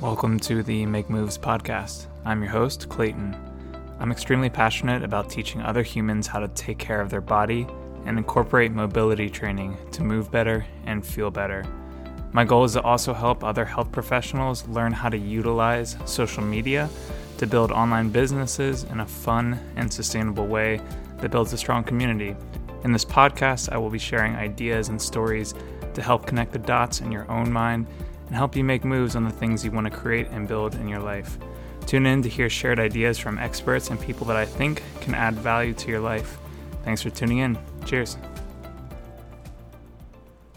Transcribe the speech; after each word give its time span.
Welcome 0.00 0.40
to 0.40 0.62
the 0.62 0.86
Make 0.86 1.10
Moves 1.10 1.36
podcast. 1.36 2.06
I'm 2.24 2.40
your 2.40 2.50
host, 2.50 2.88
Clayton. 2.88 3.36
I'm 3.98 4.10
extremely 4.10 4.48
passionate 4.48 5.02
about 5.02 5.28
teaching 5.28 5.60
other 5.60 5.82
humans 5.82 6.26
how 6.26 6.40
to 6.40 6.48
take 6.48 6.78
care 6.78 7.02
of 7.02 7.10
their 7.10 7.20
body 7.20 7.66
and 8.06 8.16
incorporate 8.16 8.72
mobility 8.72 9.28
training 9.28 9.76
to 9.92 10.02
move 10.02 10.30
better 10.30 10.64
and 10.86 11.04
feel 11.04 11.30
better. 11.30 11.66
My 12.32 12.44
goal 12.44 12.64
is 12.64 12.72
to 12.72 12.80
also 12.80 13.12
help 13.12 13.44
other 13.44 13.66
health 13.66 13.92
professionals 13.92 14.66
learn 14.68 14.92
how 14.92 15.10
to 15.10 15.18
utilize 15.18 15.98
social 16.06 16.42
media 16.42 16.88
to 17.36 17.46
build 17.46 17.70
online 17.70 18.08
businesses 18.08 18.84
in 18.84 19.00
a 19.00 19.06
fun 19.06 19.60
and 19.76 19.92
sustainable 19.92 20.46
way 20.46 20.80
that 21.18 21.30
builds 21.30 21.52
a 21.52 21.58
strong 21.58 21.84
community. 21.84 22.34
In 22.84 22.92
this 22.92 23.04
podcast, 23.04 23.70
I 23.70 23.76
will 23.76 23.90
be 23.90 23.98
sharing 23.98 24.34
ideas 24.36 24.88
and 24.88 25.00
stories 25.00 25.52
to 25.92 26.00
help 26.00 26.24
connect 26.24 26.52
the 26.52 26.58
dots 26.58 27.02
in 27.02 27.12
your 27.12 27.30
own 27.30 27.52
mind 27.52 27.86
and 28.30 28.36
help 28.36 28.54
you 28.54 28.62
make 28.62 28.84
moves 28.84 29.16
on 29.16 29.24
the 29.24 29.30
things 29.30 29.64
you 29.64 29.72
want 29.72 29.88
to 29.88 29.90
create 29.90 30.28
and 30.28 30.46
build 30.46 30.76
in 30.76 30.86
your 30.86 31.00
life. 31.00 31.36
Tune 31.84 32.06
in 32.06 32.22
to 32.22 32.28
hear 32.28 32.48
shared 32.48 32.78
ideas 32.78 33.18
from 33.18 33.40
experts 33.40 33.90
and 33.90 34.00
people 34.00 34.24
that 34.28 34.36
I 34.36 34.46
think 34.46 34.84
can 35.00 35.16
add 35.16 35.34
value 35.34 35.74
to 35.74 35.88
your 35.88 35.98
life. 35.98 36.38
Thanks 36.84 37.02
for 37.02 37.10
tuning 37.10 37.38
in. 37.38 37.58
Cheers. 37.84 38.16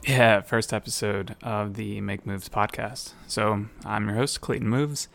Yeah, 0.06 0.42
first 0.42 0.72
episode 0.72 1.36
of 1.42 1.74
the 1.74 2.00
Make 2.00 2.28
Moves 2.28 2.48
podcast. 2.48 3.14
So, 3.26 3.66
I'm 3.84 4.08
your 4.08 4.18
host, 4.18 4.40
Clayton 4.40 4.70
Moves, 4.70 5.08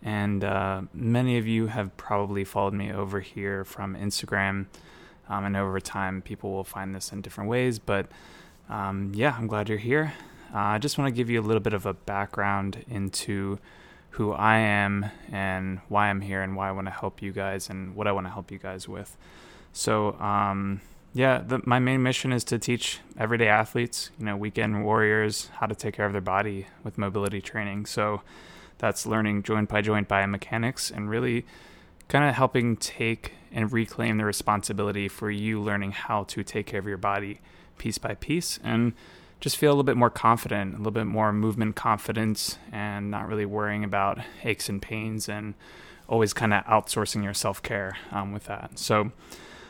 and 0.00 0.44
uh, 0.44 0.82
many 0.94 1.38
of 1.38 1.48
you 1.48 1.66
have 1.66 1.96
probably 1.96 2.44
followed 2.44 2.74
me 2.74 2.92
over 2.92 3.18
here 3.18 3.64
from 3.64 3.96
Instagram. 3.96 4.66
Um, 5.28 5.44
and 5.44 5.56
over 5.56 5.80
time, 5.80 6.22
people 6.22 6.52
will 6.52 6.62
find 6.62 6.94
this 6.94 7.10
in 7.10 7.20
different 7.20 7.50
ways, 7.50 7.80
but 7.80 8.06
um, 8.68 9.10
yeah, 9.12 9.34
I'm 9.36 9.48
glad 9.48 9.68
you're 9.68 9.78
here. 9.78 10.12
Uh, 10.56 10.60
I 10.60 10.78
just 10.78 10.96
want 10.96 11.08
to 11.08 11.12
give 11.14 11.28
you 11.28 11.38
a 11.38 11.44
little 11.44 11.60
bit 11.60 11.74
of 11.74 11.84
a 11.84 11.92
background 11.92 12.82
into 12.88 13.58
who 14.10 14.32
I 14.32 14.56
am 14.56 15.10
and 15.30 15.80
why 15.90 16.08
I'm 16.08 16.22
here 16.22 16.40
and 16.40 16.56
why 16.56 16.70
I 16.70 16.72
want 16.72 16.86
to 16.86 16.90
help 16.90 17.20
you 17.20 17.30
guys 17.30 17.68
and 17.68 17.94
what 17.94 18.06
I 18.06 18.12
want 18.12 18.26
to 18.26 18.30
help 18.30 18.50
you 18.50 18.56
guys 18.56 18.88
with. 18.88 19.18
So, 19.74 20.14
um, 20.18 20.80
yeah, 21.12 21.42
the, 21.46 21.60
my 21.66 21.78
main 21.78 22.02
mission 22.02 22.32
is 22.32 22.42
to 22.44 22.58
teach 22.58 23.00
everyday 23.18 23.48
athletes, 23.48 24.10
you 24.18 24.24
know, 24.24 24.34
weekend 24.34 24.82
warriors, 24.82 25.50
how 25.56 25.66
to 25.66 25.74
take 25.74 25.92
care 25.92 26.06
of 26.06 26.12
their 26.12 26.22
body 26.22 26.68
with 26.82 26.96
mobility 26.96 27.42
training. 27.42 27.84
So, 27.84 28.22
that's 28.78 29.04
learning 29.04 29.42
joint 29.42 29.68
by 29.68 29.82
joint 29.82 30.08
biomechanics 30.08 30.90
and 30.90 31.10
really 31.10 31.44
kind 32.08 32.24
of 32.24 32.34
helping 32.34 32.76
take 32.76 33.32
and 33.52 33.70
reclaim 33.70 34.16
the 34.16 34.24
responsibility 34.24 35.08
for 35.08 35.30
you 35.30 35.60
learning 35.60 35.92
how 35.92 36.24
to 36.24 36.42
take 36.42 36.64
care 36.64 36.80
of 36.80 36.86
your 36.86 36.96
body 36.96 37.40
piece 37.76 37.98
by 37.98 38.14
piece 38.14 38.58
and 38.64 38.94
just 39.46 39.58
feel 39.58 39.70
a 39.70 39.74
little 39.74 39.84
bit 39.84 39.96
more 39.96 40.10
confident, 40.10 40.74
a 40.74 40.78
little 40.78 40.90
bit 40.90 41.06
more 41.06 41.32
movement 41.32 41.76
confidence, 41.76 42.58
and 42.72 43.12
not 43.12 43.28
really 43.28 43.46
worrying 43.46 43.84
about 43.84 44.18
aches 44.42 44.68
and 44.68 44.82
pains 44.82 45.28
and 45.28 45.54
always 46.08 46.32
kind 46.32 46.52
of 46.52 46.64
outsourcing 46.64 47.22
your 47.22 47.32
self 47.32 47.62
care 47.62 47.96
um, 48.10 48.32
with 48.32 48.46
that. 48.46 48.76
So 48.76 49.12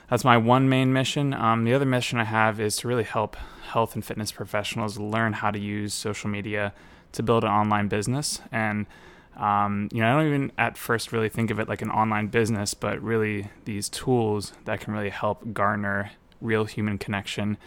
that's 0.08 0.24
my 0.24 0.38
one 0.38 0.70
main 0.70 0.94
mission. 0.94 1.34
Um, 1.34 1.64
the 1.64 1.74
other 1.74 1.84
mission 1.84 2.18
I 2.18 2.24
have 2.24 2.58
is 2.58 2.78
to 2.78 2.88
really 2.88 3.04
help 3.04 3.36
health 3.64 3.94
and 3.94 4.02
fitness 4.02 4.32
professionals 4.32 4.98
learn 4.98 5.34
how 5.34 5.50
to 5.50 5.58
use 5.58 5.92
social 5.92 6.30
media 6.30 6.72
to 7.12 7.22
build 7.22 7.44
an 7.44 7.50
online 7.50 7.88
business. 7.88 8.40
And 8.50 8.86
um, 9.36 9.90
you 9.92 10.00
know, 10.00 10.08
I 10.08 10.16
don't 10.16 10.26
even 10.26 10.52
at 10.56 10.78
first 10.78 11.12
really 11.12 11.28
think 11.28 11.50
of 11.50 11.60
it 11.60 11.68
like 11.68 11.82
an 11.82 11.90
online 11.90 12.28
business, 12.28 12.72
but 12.72 12.98
really 13.02 13.50
these 13.66 13.90
tools 13.90 14.54
that 14.64 14.80
can 14.80 14.94
really 14.94 15.10
help 15.10 15.52
garner 15.52 16.12
real 16.40 16.64
human 16.64 16.96
connection 16.96 17.58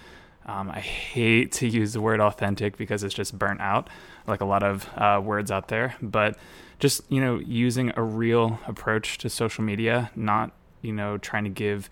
um, 0.49 0.71
I 0.71 0.79
hate 0.79 1.51
to 1.53 1.67
use 1.67 1.93
the 1.93 2.01
word 2.01 2.19
authentic 2.19 2.75
because 2.75 3.03
it's 3.03 3.13
just 3.13 3.37
burnt 3.37 3.61
out, 3.61 3.87
like 4.25 4.41
a 4.41 4.45
lot 4.45 4.63
of 4.63 4.89
uh, 4.97 5.21
words 5.23 5.51
out 5.51 5.67
there. 5.67 5.95
But 6.01 6.37
just 6.79 7.01
you 7.09 7.21
know, 7.21 7.39
using 7.39 7.93
a 7.95 8.01
real 8.01 8.59
approach 8.67 9.19
to 9.19 9.29
social 9.29 9.63
media, 9.63 10.09
not 10.15 10.51
you 10.81 10.91
know 10.91 11.17
trying 11.19 11.43
to 11.43 11.49
give 11.51 11.87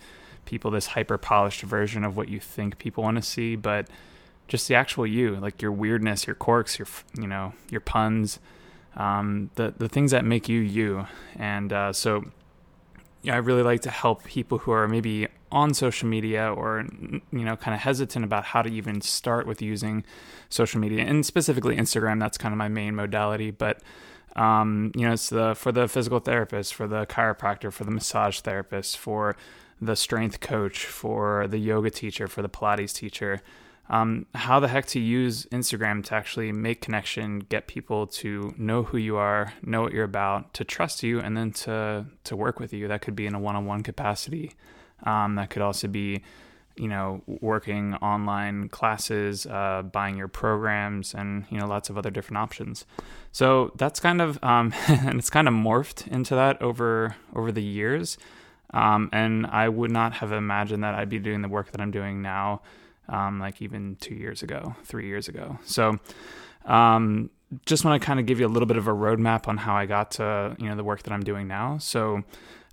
people 0.45 0.71
this 0.71 0.87
hyper 0.87 1.19
polished 1.19 1.61
version 1.61 2.03
of 2.03 2.17
what 2.17 2.29
you 2.29 2.39
think 2.39 2.79
people 2.79 3.03
want 3.03 3.17
to 3.17 3.21
see, 3.21 3.55
but 3.55 3.87
just 4.47 4.67
the 4.67 4.73
actual 4.75 5.05
you, 5.05 5.35
like 5.35 5.61
your 5.61 5.71
weirdness, 5.71 6.25
your 6.25 6.35
quirks, 6.35 6.79
your 6.79 6.87
you 7.15 7.27
know 7.27 7.53
your 7.69 7.81
puns, 7.81 8.39
um, 8.95 9.51
the 9.53 9.75
the 9.77 9.87
things 9.87 10.09
that 10.11 10.25
make 10.25 10.49
you 10.49 10.61
you. 10.61 11.05
And 11.35 11.71
uh, 11.71 11.93
so, 11.93 12.25
yeah, 13.21 13.35
I 13.35 13.37
really 13.37 13.63
like 13.63 13.81
to 13.81 13.91
help 13.91 14.23
people 14.23 14.57
who 14.57 14.71
are 14.71 14.87
maybe 14.87 15.27
on 15.51 15.73
social 15.73 16.07
media 16.07 16.51
or 16.51 16.85
you 17.31 17.43
know 17.45 17.55
kind 17.55 17.73
of 17.73 17.81
hesitant 17.81 18.25
about 18.25 18.43
how 18.43 18.61
to 18.61 18.69
even 18.69 19.01
start 19.01 19.47
with 19.47 19.61
using 19.61 20.03
social 20.49 20.79
media 20.79 21.03
and 21.03 21.25
specifically 21.25 21.75
Instagram 21.75 22.19
that's 22.19 22.37
kind 22.37 22.53
of 22.53 22.57
my 22.57 22.67
main 22.67 22.95
modality 22.95 23.51
but 23.51 23.81
um, 24.35 24.91
you 24.95 25.05
know 25.05 25.13
it's 25.13 25.29
the 25.29 25.55
for 25.55 25.71
the 25.71 25.87
physical 25.87 26.19
therapist 26.19 26.73
for 26.73 26.87
the 26.87 27.05
chiropractor 27.05 27.71
for 27.71 27.83
the 27.83 27.91
massage 27.91 28.39
therapist 28.41 28.97
for 28.97 29.35
the 29.81 29.95
strength 29.95 30.39
coach 30.39 30.85
for 30.85 31.47
the 31.47 31.57
yoga 31.57 31.89
teacher 31.89 32.27
for 32.27 32.41
the 32.41 32.49
pilates 32.49 32.93
teacher 32.93 33.41
um, 33.89 34.25
how 34.35 34.59
the 34.59 34.67
heck 34.67 34.85
to 34.87 34.99
use 34.99 35.45
Instagram 35.45 36.03
to 36.05 36.15
actually 36.15 36.51
make 36.51 36.81
connection, 36.81 37.39
get 37.39 37.67
people 37.67 38.05
to 38.07 38.53
know 38.57 38.83
who 38.83 38.97
you 38.97 39.15
are, 39.15 39.53
know 39.63 39.81
what 39.81 39.93
you're 39.93 40.03
about, 40.03 40.53
to 40.55 40.65
trust 40.65 41.03
you, 41.03 41.19
and 41.19 41.37
then 41.37 41.51
to 41.51 42.05
to 42.25 42.35
work 42.35 42.59
with 42.59 42.73
you. 42.73 42.87
That 42.87 43.01
could 43.01 43.15
be 43.15 43.25
in 43.25 43.33
a 43.33 43.39
one-on-one 43.39 43.83
capacity. 43.83 44.53
Um, 45.03 45.35
that 45.35 45.49
could 45.49 45.61
also 45.61 45.87
be, 45.87 46.23
you 46.75 46.87
know, 46.87 47.21
working 47.27 47.95
online 47.95 48.69
classes, 48.69 49.45
uh, 49.45 49.83
buying 49.83 50.17
your 50.17 50.27
programs, 50.27 51.13
and 51.13 51.45
you 51.49 51.59
know, 51.59 51.67
lots 51.67 51.89
of 51.89 51.97
other 51.97 52.09
different 52.09 52.37
options. 52.37 52.85
So 53.31 53.71
that's 53.75 53.99
kind 53.99 54.21
of, 54.21 54.43
um, 54.43 54.73
and 54.87 55.19
it's 55.19 55.29
kind 55.29 55.47
of 55.47 55.53
morphed 55.53 56.07
into 56.07 56.35
that 56.35 56.61
over 56.61 57.15
over 57.35 57.51
the 57.51 57.63
years. 57.63 58.17
Um, 58.73 59.09
and 59.13 59.45
I 59.47 59.69
would 59.69 59.91
not 59.91 60.13
have 60.13 60.31
imagined 60.31 60.83
that 60.83 60.93
I'd 60.93 61.09
be 61.09 61.19
doing 61.19 61.41
the 61.41 61.47
work 61.47 61.71
that 61.71 61.79
I'm 61.79 61.91
doing 61.91 62.21
now, 62.21 62.61
um, 63.07 63.39
like 63.39 63.61
even 63.61 63.95
two 63.99 64.15
years 64.15 64.43
ago, 64.43 64.75
three 64.83 65.07
years 65.07 65.29
ago. 65.29 65.57
So, 65.63 65.99
um, 66.65 67.29
just 67.65 67.85
want 67.85 68.01
to 68.01 68.05
kind 68.05 68.19
of 68.19 68.25
give 68.25 68.39
you 68.41 68.45
a 68.45 68.49
little 68.49 68.65
bit 68.65 68.75
of 68.75 68.87
a 68.87 68.91
roadmap 68.93 69.47
on 69.47 69.55
how 69.55 69.75
I 69.75 69.85
got 69.85 70.11
to 70.11 70.55
you 70.59 70.67
know 70.67 70.75
the 70.75 70.83
work 70.83 71.03
that 71.03 71.13
I'm 71.13 71.23
doing 71.23 71.47
now. 71.47 71.77
So, 71.77 72.23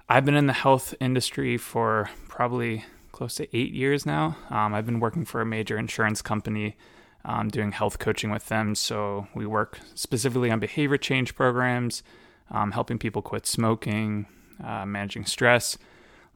I've 0.08 0.26
been 0.26 0.36
in 0.36 0.46
the 0.46 0.52
health 0.52 0.94
industry 1.00 1.56
for 1.56 2.10
probably 2.28 2.84
close 3.12 3.36
to 3.36 3.56
eight 3.56 3.72
years 3.72 4.04
now. 4.04 4.36
Um, 4.50 4.74
I've 4.74 4.84
been 4.84 5.00
working 5.00 5.24
for 5.24 5.40
a 5.40 5.46
major 5.46 5.78
insurance 5.78 6.20
company, 6.20 6.76
um, 7.24 7.48
doing 7.48 7.72
health 7.72 7.98
coaching 7.98 8.30
with 8.30 8.48
them. 8.48 8.74
So 8.74 9.28
we 9.34 9.46
work 9.46 9.80
specifically 9.94 10.50
on 10.50 10.60
behavior 10.60 10.98
change 10.98 11.34
programs, 11.34 12.02
um, 12.50 12.72
helping 12.72 12.98
people 12.98 13.22
quit 13.22 13.46
smoking, 13.46 14.26
uh, 14.62 14.84
managing 14.84 15.24
stress, 15.24 15.78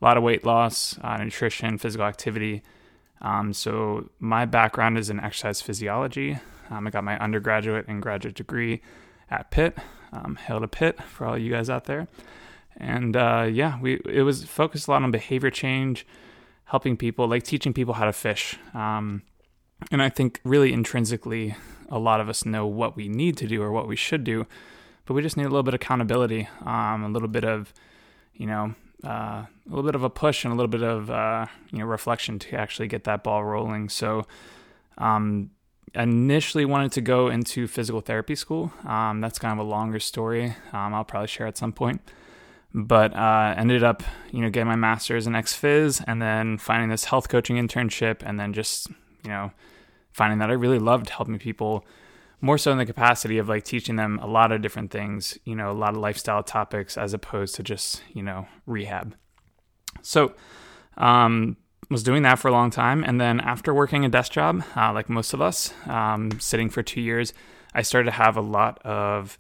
a 0.01 0.05
lot 0.05 0.17
of 0.17 0.23
weight 0.23 0.47
loss, 0.47 0.99
uh, 1.03 1.19
nutrition, 1.19 1.77
physical 1.77 2.07
activity. 2.07 2.63
Um, 3.21 3.53
so 3.53 4.09
my 4.19 4.47
background 4.47 4.97
is 4.97 5.11
in 5.11 5.21
exercise 5.21 5.61
physiology. 5.61 6.39
Um, 6.71 6.87
I 6.87 6.91
got 6.91 7.05
my 7.05 7.19
undergraduate 7.19 7.87
and 7.87 8.01
graduate 8.01 8.35
degree 8.35 8.81
at 9.31 9.51
Pitt. 9.51 9.77
Um, 10.11 10.37
hail 10.37 10.61
to 10.61 10.69
Pitt 10.69 11.03
for 11.03 11.27
all 11.27 11.37
you 11.37 11.51
guys 11.53 11.69
out 11.69 11.85
there. 11.85 12.09
And 12.79 13.17
uh, 13.17 13.49
yeah, 13.51 13.79
we 13.81 14.01
it 14.07 14.23
was 14.23 14.45
focused 14.45 14.89
a 14.89 14.93
lot 14.93 15.03
on 15.03 15.11
behavior 15.11 15.51
change, 15.51 16.07
helping 16.65 16.97
people, 16.97 17.27
like 17.27 17.43
teaching 17.43 17.73
people 17.73 17.95
how 17.95 18.05
to 18.05 18.13
fish. 18.13 18.57
Um, 18.73 19.23
and 19.91 20.03
I 20.03 20.09
think 20.09 20.41
really 20.45 20.73
intrinsically, 20.73 21.57
a 21.89 21.99
lot 21.99 22.21
of 22.21 22.29
us 22.29 22.45
know 22.47 22.67
what 22.67 22.97
we 22.97 23.09
need 23.09 23.37
to 23.39 23.47
do 23.47 23.63
or 23.63 23.73
what 23.73 23.89
we 23.89 23.97
should 23.97 24.25
do, 24.25 24.47
but 25.07 25.15
we 25.15 25.23
just 25.23 25.37
need 25.37 25.45
a 25.45 25.49
little 25.49 25.63
bit 25.63 25.75
of 25.75 25.81
accountability, 25.81 26.49
um, 26.65 27.05
a 27.05 27.09
little 27.09 27.29
bit 27.29 27.45
of, 27.45 27.73
you 28.35 28.47
know, 28.47 28.75
uh, 29.05 29.09
a 29.09 29.49
little 29.67 29.85
bit 29.85 29.95
of 29.95 30.05
a 30.05 30.11
push 30.11 30.45
and 30.45 30.53
a 30.53 30.57
little 30.57 30.69
bit 30.69 30.83
of 30.83 31.11
uh, 31.11 31.47
you 31.73 31.79
know 31.81 31.85
reflection 31.85 32.39
to 32.39 32.57
actually 32.57 32.87
get 32.87 33.05
that 33.05 33.25
ball 33.25 33.45
rolling. 33.45 33.89
So, 33.89 34.27
um, 34.99 35.51
initially 35.95 36.65
wanted 36.65 36.93
to 36.93 37.01
go 37.01 37.29
into 37.29 37.67
physical 37.67 38.01
therapy 38.01 38.37
school. 38.37 38.73
Um, 38.85 39.21
that's 39.21 39.39
kind 39.39 39.59
of 39.59 39.67
a 39.67 39.69
longer 39.69 39.99
story. 39.99 40.55
Um, 40.73 40.95
I'll 40.95 41.05
probably 41.05 41.29
share 41.29 41.47
at 41.47 41.57
some 41.57 41.73
point 41.73 42.01
but 42.75 43.15
uh, 43.15 43.55
ended 43.57 43.83
up 43.83 44.03
you 44.31 44.41
know 44.41 44.51
getting 44.51 44.69
my 44.69 44.77
master's 44.77 45.27
in 45.27 45.35
ex-phys 45.35 46.03
and 46.07 46.21
then 46.21 46.59
finding 46.59 46.89
this 46.89 47.05
health 47.05 47.29
coaching 47.29 47.57
internship 47.57 48.23
and 48.25 48.39
then 48.39 48.53
just 48.53 48.89
you 49.25 49.31
know 49.31 49.51
finding 50.13 50.39
that 50.39 50.51
i 50.51 50.55
really 50.55 50.79
loved 50.79 51.11
helping 51.11 51.39
people 51.39 51.85
more 52.41 52.59
so 52.59 52.71
in 52.71 52.79
the 52.79 52.87
capacity 52.87 53.39
of 53.39 53.49
like 53.49 53.65
teaching 53.65 53.97
them 53.97 54.19
a 54.23 54.27
lot 54.27 54.53
of 54.53 54.63
different 54.63 54.91
things 54.91 55.39
you 55.45 55.55
know 55.55 55.71
a 55.71 55.73
lot 55.73 55.91
of 55.91 55.97
lifestyle 55.97 56.43
topics 56.43 56.97
as 56.97 57.13
opposed 57.13 57.55
to 57.55 57.63
just 57.63 58.03
you 58.13 58.23
know 58.23 58.47
rehab. 58.67 59.15
So 60.03 60.35
um 60.97 61.57
was 61.91 62.03
doing 62.03 62.23
that 62.23 62.39
for 62.39 62.49
a 62.49 62.53
long 62.53 62.71
time 62.71 63.03
and 63.03 63.19
then 63.19 63.41
after 63.41 63.73
working 63.73 64.05
a 64.05 64.09
desk 64.09 64.33
job 64.33 64.63
uh, 64.77 64.93
like 64.93 65.09
most 65.09 65.33
of 65.33 65.41
us 65.41 65.73
um, 65.87 66.31
sitting 66.39 66.69
for 66.69 66.83
two 66.83 67.01
years 67.01 67.33
i 67.75 67.81
started 67.81 68.05
to 68.05 68.11
have 68.11 68.37
a 68.37 68.43
lot 68.43 68.79
of 68.85 69.39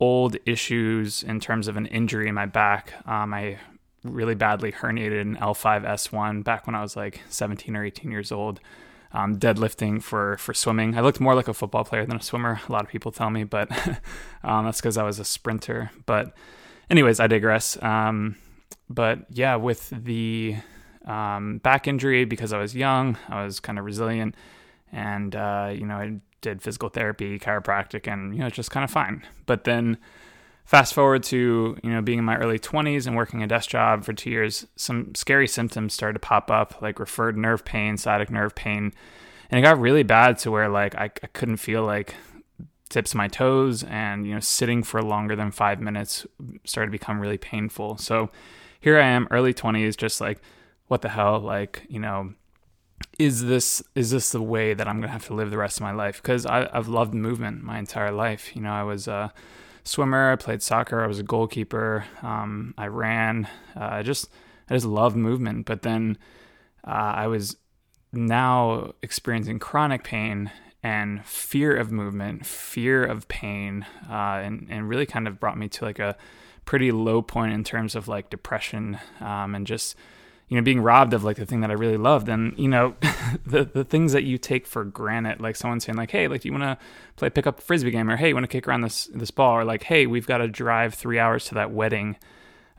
old 0.00 0.36
issues 0.44 1.22
in 1.22 1.40
terms 1.40 1.68
of 1.68 1.76
an 1.76 1.86
injury 1.86 2.28
in 2.28 2.34
my 2.34 2.46
back. 2.46 2.92
Um, 3.06 3.32
I 3.32 3.58
really 4.04 4.34
badly 4.34 4.72
herniated 4.72 5.20
an 5.20 5.36
L5S1 5.36 6.44
back 6.44 6.66
when 6.66 6.74
I 6.76 6.82
was 6.82 6.96
like 6.96 7.22
17 7.28 7.74
or 7.76 7.84
18 7.84 8.10
years 8.10 8.30
old. 8.30 8.60
um, 9.12 9.38
deadlifting 9.38 10.02
for 10.02 10.36
for 10.36 10.52
swimming. 10.52 10.96
I 10.96 11.00
looked 11.00 11.20
more 11.20 11.34
like 11.34 11.48
a 11.48 11.54
football 11.54 11.84
player 11.84 12.04
than 12.04 12.16
a 12.16 12.22
swimmer. 12.22 12.60
A 12.68 12.72
lot 12.72 12.82
of 12.82 12.88
people 12.88 13.12
tell 13.12 13.30
me, 13.30 13.44
but 13.44 13.70
um, 14.44 14.64
that's 14.66 14.80
because 14.80 14.96
I 14.98 15.02
was 15.04 15.18
a 15.18 15.24
sprinter. 15.24 15.90
But 16.06 16.34
anyways, 16.90 17.20
I 17.20 17.26
digress. 17.26 17.80
Um, 17.82 18.36
but 18.88 19.20
yeah, 19.30 19.56
with 19.56 19.90
the 19.90 20.56
um, 21.06 21.58
back 21.58 21.88
injury, 21.88 22.24
because 22.24 22.52
I 22.52 22.58
was 22.58 22.74
young, 22.74 23.16
I 23.28 23.44
was 23.44 23.58
kind 23.60 23.78
of 23.78 23.84
resilient, 23.84 24.34
and 24.92 25.34
uh, 25.34 25.72
you 25.72 25.86
know 25.86 25.96
I 25.96 26.20
did 26.40 26.62
physical 26.62 26.88
therapy, 26.88 27.38
chiropractic, 27.38 28.10
and 28.10 28.34
you 28.34 28.40
know 28.40 28.50
just 28.50 28.70
kind 28.70 28.84
of 28.84 28.90
fine. 28.90 29.22
But 29.46 29.64
then 29.64 29.98
fast 30.64 30.94
forward 30.94 31.22
to 31.22 31.76
you 31.82 31.90
know 31.90 32.02
being 32.02 32.18
in 32.18 32.24
my 32.24 32.36
early 32.36 32.58
20s 32.58 33.06
and 33.06 33.16
working 33.16 33.42
a 33.42 33.46
desk 33.46 33.70
job 33.70 34.04
for 34.04 34.12
two 34.12 34.30
years 34.30 34.66
some 34.74 35.14
scary 35.14 35.46
symptoms 35.46 35.94
started 35.94 36.14
to 36.14 36.18
pop 36.18 36.50
up 36.50 36.82
like 36.82 36.98
referred 36.98 37.36
nerve 37.36 37.64
pain 37.64 37.96
sciatic 37.96 38.30
nerve 38.30 38.54
pain. 38.54 38.92
And 39.48 39.58
it 39.58 39.62
got 39.62 39.78
really 39.78 40.02
bad 40.02 40.38
to 40.38 40.50
where 40.50 40.68
like 40.68 40.94
I, 40.96 41.04
I 41.04 41.26
couldn't 41.32 41.58
feel 41.58 41.84
like 41.84 42.14
tips 42.88 43.12
of 43.12 43.16
my 43.16 43.28
toes 43.28 43.82
and 43.84 44.26
you 44.26 44.34
know 44.34 44.40
sitting 44.40 44.82
for 44.82 45.02
longer 45.02 45.34
than 45.36 45.50
five 45.50 45.80
minutes 45.80 46.26
started 46.64 46.88
to 46.88 46.98
become 46.98 47.20
really 47.20 47.38
painful. 47.38 47.98
So 47.98 48.30
here 48.80 48.98
i 49.00 49.06
am 49.06 49.26
early 49.30 49.52
20s 49.52 49.96
just 49.96 50.20
like 50.20 50.40
what 50.88 51.02
the 51.02 51.08
hell? 51.08 51.40
Like 51.40 51.84
you 51.88 51.98
know 51.98 52.34
is 53.18 53.44
this 53.44 53.82
is 53.94 54.10
this 54.10 54.30
the 54.30 54.42
way 54.42 54.74
that 54.74 54.86
i'm 54.86 55.00
gonna 55.00 55.12
have 55.12 55.26
to 55.26 55.34
live 55.34 55.50
the 55.50 55.58
rest 55.58 55.78
of 55.78 55.82
my 55.82 55.92
life 55.92 56.22
because 56.22 56.44
i've 56.46 56.88
loved 56.88 57.14
movement 57.14 57.62
my 57.62 57.78
entire 57.78 58.12
life 58.12 58.54
you 58.54 58.60
know 58.60 58.72
i 58.72 58.82
was 58.82 59.08
a 59.08 59.32
swimmer. 59.86 60.32
I 60.32 60.36
played 60.36 60.62
soccer. 60.62 61.02
I 61.02 61.06
was 61.06 61.18
a 61.18 61.22
goalkeeper. 61.22 62.04
Um, 62.22 62.74
I 62.76 62.86
ran. 62.88 63.48
Uh, 63.74 63.88
I 63.92 64.02
just 64.02 64.28
I 64.68 64.74
just 64.74 64.86
loved 64.86 65.16
movement. 65.16 65.66
But 65.66 65.82
then 65.82 66.18
uh, 66.86 66.90
I 66.90 67.26
was 67.28 67.56
now 68.12 68.92
experiencing 69.02 69.58
chronic 69.58 70.04
pain 70.04 70.50
and 70.82 71.24
fear 71.24 71.74
of 71.74 71.90
movement, 71.90 72.46
fear 72.46 73.04
of 73.04 73.28
pain, 73.28 73.86
uh, 74.10 74.40
and 74.42 74.66
and 74.70 74.88
really 74.88 75.06
kind 75.06 75.26
of 75.26 75.40
brought 75.40 75.58
me 75.58 75.68
to 75.68 75.84
like 75.84 75.98
a 75.98 76.16
pretty 76.64 76.90
low 76.90 77.22
point 77.22 77.52
in 77.52 77.62
terms 77.62 77.94
of 77.94 78.08
like 78.08 78.28
depression 78.28 78.98
um, 79.20 79.54
and 79.54 79.66
just 79.66 79.94
you 80.48 80.56
know 80.56 80.62
being 80.62 80.80
robbed 80.80 81.12
of 81.12 81.24
like 81.24 81.36
the 81.36 81.46
thing 81.46 81.60
that 81.60 81.70
I 81.70 81.74
really 81.74 81.96
loved. 81.96 82.28
And 82.28 82.58
you 82.58 82.68
know 82.68 82.94
the 83.46 83.64
the 83.64 83.84
things 83.84 84.12
that 84.12 84.24
you 84.24 84.38
take 84.38 84.66
for 84.66 84.84
granted 84.84 85.40
like 85.40 85.56
someone 85.56 85.80
saying 85.80 85.96
like 85.96 86.10
hey 86.10 86.28
like 86.28 86.42
do 86.42 86.48
you 86.48 86.52
want 86.52 86.64
to 86.64 86.78
play 87.16 87.30
pick 87.30 87.46
up 87.46 87.60
frisbee 87.60 87.90
game? 87.90 88.10
or 88.10 88.16
hey 88.16 88.28
you 88.28 88.34
want 88.34 88.44
to 88.44 88.48
kick 88.48 88.68
around 88.68 88.82
this 88.82 89.06
this 89.14 89.30
ball? 89.30 89.52
or 89.54 89.64
like 89.64 89.84
hey 89.84 90.06
we've 90.06 90.26
got 90.26 90.38
to 90.38 90.48
drive 90.48 90.94
3 90.94 91.18
hours 91.18 91.44
to 91.46 91.54
that 91.54 91.70
wedding. 91.70 92.16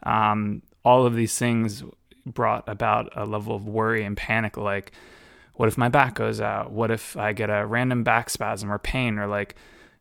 Um, 0.03 0.61
all 0.85 1.05
of 1.05 1.15
these 1.15 1.37
things 1.37 1.83
brought 2.25 2.67
about 2.67 3.09
a 3.15 3.25
level 3.25 3.55
of 3.55 3.67
worry 3.67 4.03
and 4.03 4.15
panic 4.15 4.57
like 4.57 4.91
what 5.57 5.67
if 5.67 5.77
my 5.77 5.89
back 5.89 6.13
goes 6.13 6.39
out? 6.39 6.71
What 6.71 6.91
if 6.91 7.17
I 7.17 7.33
get 7.33 7.49
a 7.49 7.65
random 7.65 8.03
back 8.03 8.29
spasm 8.29 8.71
or 8.71 8.77
pain? 8.77 9.17
or 9.17 9.25
like 9.25 9.55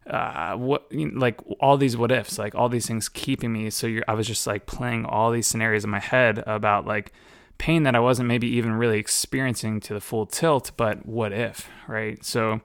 uh, 0.07 0.55
what 0.55 0.87
like 0.93 1.41
all 1.61 1.77
these 1.77 1.97
what 1.97 2.13
ifs 2.13 2.39
like 2.39 2.55
all 2.55 2.69
these 2.69 2.87
things 2.87 3.09
keeping 3.09 3.53
me. 3.53 3.71
So 3.71 4.01
I 4.07 4.15
was 4.15 4.27
just 4.27 4.47
like 4.47 4.67
playing 4.67 5.05
all 5.05 5.33
these 5.33 5.47
scenarios 5.47 5.83
in 5.83 5.91
my 5.91 5.99
head 5.99 6.45
about 6.47 6.87
like 6.87 7.13
pain 7.59 7.85
that 7.85 7.95
I 7.95 8.01
wasn't 8.01 8.29
maybe 8.29 8.49
even 8.49 8.73
really 8.73 8.99
experiencing 8.99 9.81
to 9.81 9.95
the 9.95 10.01
full 10.01 10.27
tilt, 10.27 10.73
but 10.77 11.07
what 11.07 11.33
if, 11.33 11.69
right? 11.89 12.23
So 12.25 12.61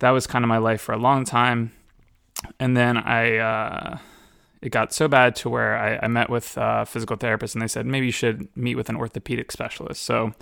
that 0.00 0.10
was 0.10 0.26
kind 0.26 0.44
of 0.44 0.48
my 0.48 0.58
life 0.58 0.80
for 0.80 0.92
a 0.92 0.98
long 0.98 1.24
time. 1.24 1.72
And 2.60 2.76
then 2.76 2.96
I, 2.96 3.36
uh, 3.38 3.98
it 4.62 4.70
got 4.70 4.92
so 4.92 5.08
bad 5.08 5.34
to 5.36 5.48
where 5.48 5.76
I, 5.76 6.04
I 6.04 6.08
met 6.08 6.30
with 6.30 6.54
a 6.56 6.84
physical 6.86 7.16
therapist 7.16 7.54
and 7.54 7.62
they 7.62 7.68
said, 7.68 7.86
maybe 7.86 8.06
you 8.06 8.12
should 8.12 8.48
meet 8.56 8.74
with 8.76 8.88
an 8.88 8.96
orthopedic 8.96 9.50
specialist. 9.50 10.02
So 10.02 10.32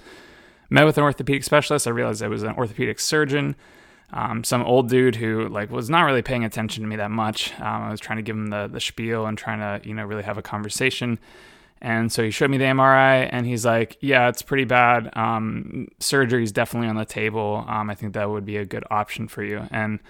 met 0.70 0.84
with 0.84 0.98
an 0.98 1.04
orthopedic 1.04 1.44
specialist. 1.44 1.86
I 1.86 1.90
realized 1.90 2.22
I 2.22 2.28
was 2.28 2.42
an 2.42 2.54
orthopedic 2.54 2.98
surgeon. 3.00 3.56
Um, 4.12 4.44
some 4.44 4.62
old 4.62 4.88
dude 4.88 5.16
who 5.16 5.48
like 5.48 5.70
was 5.70 5.90
not 5.90 6.02
really 6.02 6.22
paying 6.22 6.44
attention 6.44 6.82
to 6.82 6.88
me 6.88 6.96
that 6.96 7.10
much. 7.10 7.52
Um, 7.60 7.82
I 7.82 7.90
was 7.90 8.00
trying 8.00 8.18
to 8.18 8.22
give 8.22 8.36
him 8.36 8.48
the 8.48 8.68
the 8.72 8.80
spiel 8.80 9.26
and 9.26 9.36
trying 9.36 9.58
to 9.58 9.86
you 9.86 9.94
know 9.94 10.04
really 10.04 10.22
have 10.22 10.38
a 10.38 10.42
conversation. 10.42 11.18
And 11.86 12.10
so 12.10 12.24
he 12.24 12.32
showed 12.32 12.50
me 12.50 12.58
the 12.58 12.64
MRI 12.64 13.28
and 13.30 13.46
he's 13.46 13.64
like, 13.64 13.96
yeah, 14.00 14.28
it's 14.28 14.42
pretty 14.42 14.64
bad. 14.64 15.08
Um, 15.16 15.86
surgery 16.00 16.42
is 16.42 16.50
definitely 16.50 16.88
on 16.88 16.96
the 16.96 17.04
table. 17.04 17.64
Um, 17.68 17.88
I 17.90 17.94
think 17.94 18.14
that 18.14 18.28
would 18.28 18.44
be 18.44 18.56
a 18.56 18.64
good 18.64 18.82
option 18.90 19.28
for 19.28 19.44
you. 19.44 19.68
And 19.70 20.00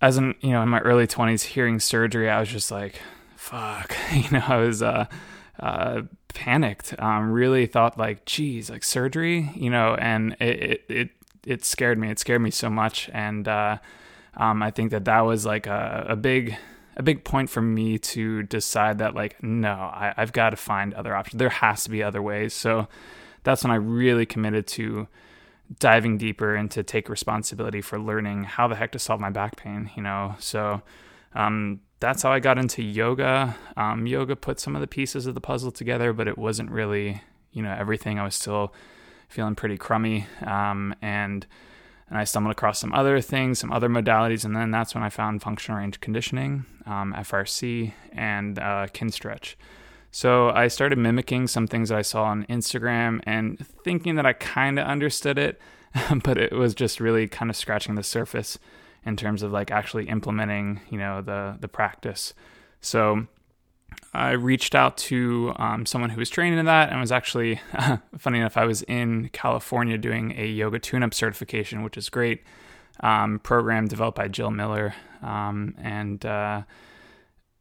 as 0.00 0.16
in, 0.16 0.34
you 0.40 0.52
know, 0.52 0.62
in 0.62 0.70
my 0.70 0.80
early 0.80 1.06
20s, 1.06 1.42
hearing 1.42 1.78
surgery, 1.78 2.30
I 2.30 2.40
was 2.40 2.48
just 2.48 2.70
like, 2.70 3.02
fuck. 3.36 3.94
You 4.14 4.30
know, 4.30 4.44
I 4.48 4.56
was 4.56 4.82
uh, 4.82 5.04
uh, 5.60 6.02
panicked. 6.32 6.94
Um, 6.98 7.32
really 7.32 7.66
thought 7.66 7.98
like, 7.98 8.24
geez, 8.24 8.70
like 8.70 8.82
surgery, 8.82 9.50
you 9.56 9.68
know, 9.68 9.94
and 9.96 10.38
it, 10.40 10.62
it, 10.62 10.84
it, 10.88 11.10
it 11.44 11.64
scared 11.66 11.98
me. 11.98 12.10
It 12.10 12.18
scared 12.18 12.40
me 12.40 12.50
so 12.50 12.70
much. 12.70 13.10
And 13.12 13.46
uh, 13.46 13.76
um, 14.38 14.62
I 14.62 14.70
think 14.70 14.92
that 14.92 15.04
that 15.04 15.20
was 15.20 15.44
like 15.44 15.66
a, 15.66 16.06
a 16.08 16.16
big 16.16 16.56
a 16.98 17.02
big 17.02 17.24
point 17.24 17.48
for 17.48 17.62
me 17.62 17.98
to 17.98 18.42
decide 18.42 18.98
that 18.98 19.14
like 19.14 19.42
no 19.42 19.72
I, 19.72 20.12
i've 20.16 20.32
got 20.32 20.50
to 20.50 20.56
find 20.56 20.92
other 20.94 21.14
options. 21.14 21.38
There 21.38 21.48
has 21.48 21.84
to 21.84 21.90
be 21.90 22.02
other 22.02 22.20
ways. 22.20 22.52
So 22.52 22.88
that's 23.44 23.64
when 23.64 23.70
i 23.70 23.76
really 23.76 24.26
committed 24.26 24.66
to 24.66 25.08
diving 25.78 26.18
deeper 26.18 26.54
and 26.54 26.70
to 26.70 26.82
take 26.82 27.08
responsibility 27.08 27.80
for 27.80 27.98
learning 27.98 28.44
how 28.44 28.66
the 28.68 28.74
heck 28.74 28.92
to 28.92 28.98
solve 28.98 29.20
my 29.20 29.30
back 29.30 29.56
pain 29.56 29.90
you 29.96 30.02
know? 30.02 30.34
So 30.38 30.82
um, 31.34 31.80
that's 32.00 32.22
how 32.22 32.32
i 32.32 32.40
got 32.40 32.58
into 32.58 32.82
yoga. 32.82 33.56
Um, 33.76 34.06
yoga 34.06 34.36
put 34.36 34.60
some 34.60 34.74
of 34.74 34.80
the 34.80 34.86
pieces 34.86 35.26
of 35.26 35.34
the 35.34 35.40
puzzle 35.40 35.70
together 35.70 36.12
but 36.12 36.28
it 36.28 36.36
wasn't 36.36 36.70
really 36.70 37.22
you 37.52 37.62
know 37.62 37.74
everything. 37.76 38.18
I 38.18 38.24
was 38.24 38.34
still 38.34 38.72
feeling 39.28 39.54
pretty 39.54 39.76
crummy. 39.76 40.26
Um, 40.44 40.94
and 41.02 41.46
and 42.08 42.18
I 42.18 42.24
stumbled 42.24 42.52
across 42.52 42.78
some 42.78 42.92
other 42.92 43.20
things, 43.20 43.58
some 43.58 43.72
other 43.72 43.88
modalities, 43.88 44.44
and 44.44 44.56
then 44.56 44.70
that's 44.70 44.94
when 44.94 45.04
I 45.04 45.10
found 45.10 45.42
functional 45.42 45.78
range 45.78 46.00
conditioning, 46.00 46.64
um, 46.86 47.14
FRC, 47.16 47.92
and 48.12 48.58
uh, 48.58 48.86
Kinstretch. 48.92 49.56
So 50.10 50.50
I 50.50 50.68
started 50.68 50.98
mimicking 50.98 51.48
some 51.48 51.66
things 51.66 51.90
that 51.90 51.98
I 51.98 52.02
saw 52.02 52.24
on 52.24 52.46
Instagram 52.46 53.20
and 53.24 53.64
thinking 53.84 54.14
that 54.14 54.24
I 54.24 54.32
kind 54.32 54.78
of 54.78 54.86
understood 54.86 55.38
it, 55.38 55.60
but 56.24 56.38
it 56.38 56.52
was 56.52 56.74
just 56.74 56.98
really 56.98 57.28
kind 57.28 57.50
of 57.50 57.56
scratching 57.56 57.94
the 57.94 58.02
surface 58.02 58.58
in 59.04 59.16
terms 59.16 59.42
of 59.42 59.52
like 59.52 59.70
actually 59.70 60.08
implementing, 60.08 60.80
you 60.90 60.98
know, 60.98 61.20
the 61.20 61.56
the 61.60 61.68
practice. 61.68 62.34
So 62.80 63.26
I 64.14 64.30
reached 64.32 64.74
out 64.74 64.96
to 64.98 65.52
um, 65.56 65.84
someone 65.84 66.10
who 66.10 66.18
was 66.18 66.30
training 66.30 66.58
in 66.58 66.64
that 66.66 66.90
and 66.90 67.00
was 67.00 67.12
actually, 67.12 67.60
funny 68.18 68.38
enough, 68.38 68.56
I 68.56 68.64
was 68.64 68.82
in 68.82 69.28
California 69.32 69.98
doing 69.98 70.34
a 70.36 70.46
yoga 70.46 70.78
tune 70.78 71.02
up 71.02 71.12
certification, 71.12 71.82
which 71.82 71.96
is 71.96 72.08
great. 72.08 72.42
Um, 73.00 73.38
program 73.38 73.86
developed 73.86 74.16
by 74.16 74.28
Jill 74.28 74.50
Miller. 74.50 74.94
Um, 75.22 75.74
and 75.78 76.24
uh, 76.24 76.62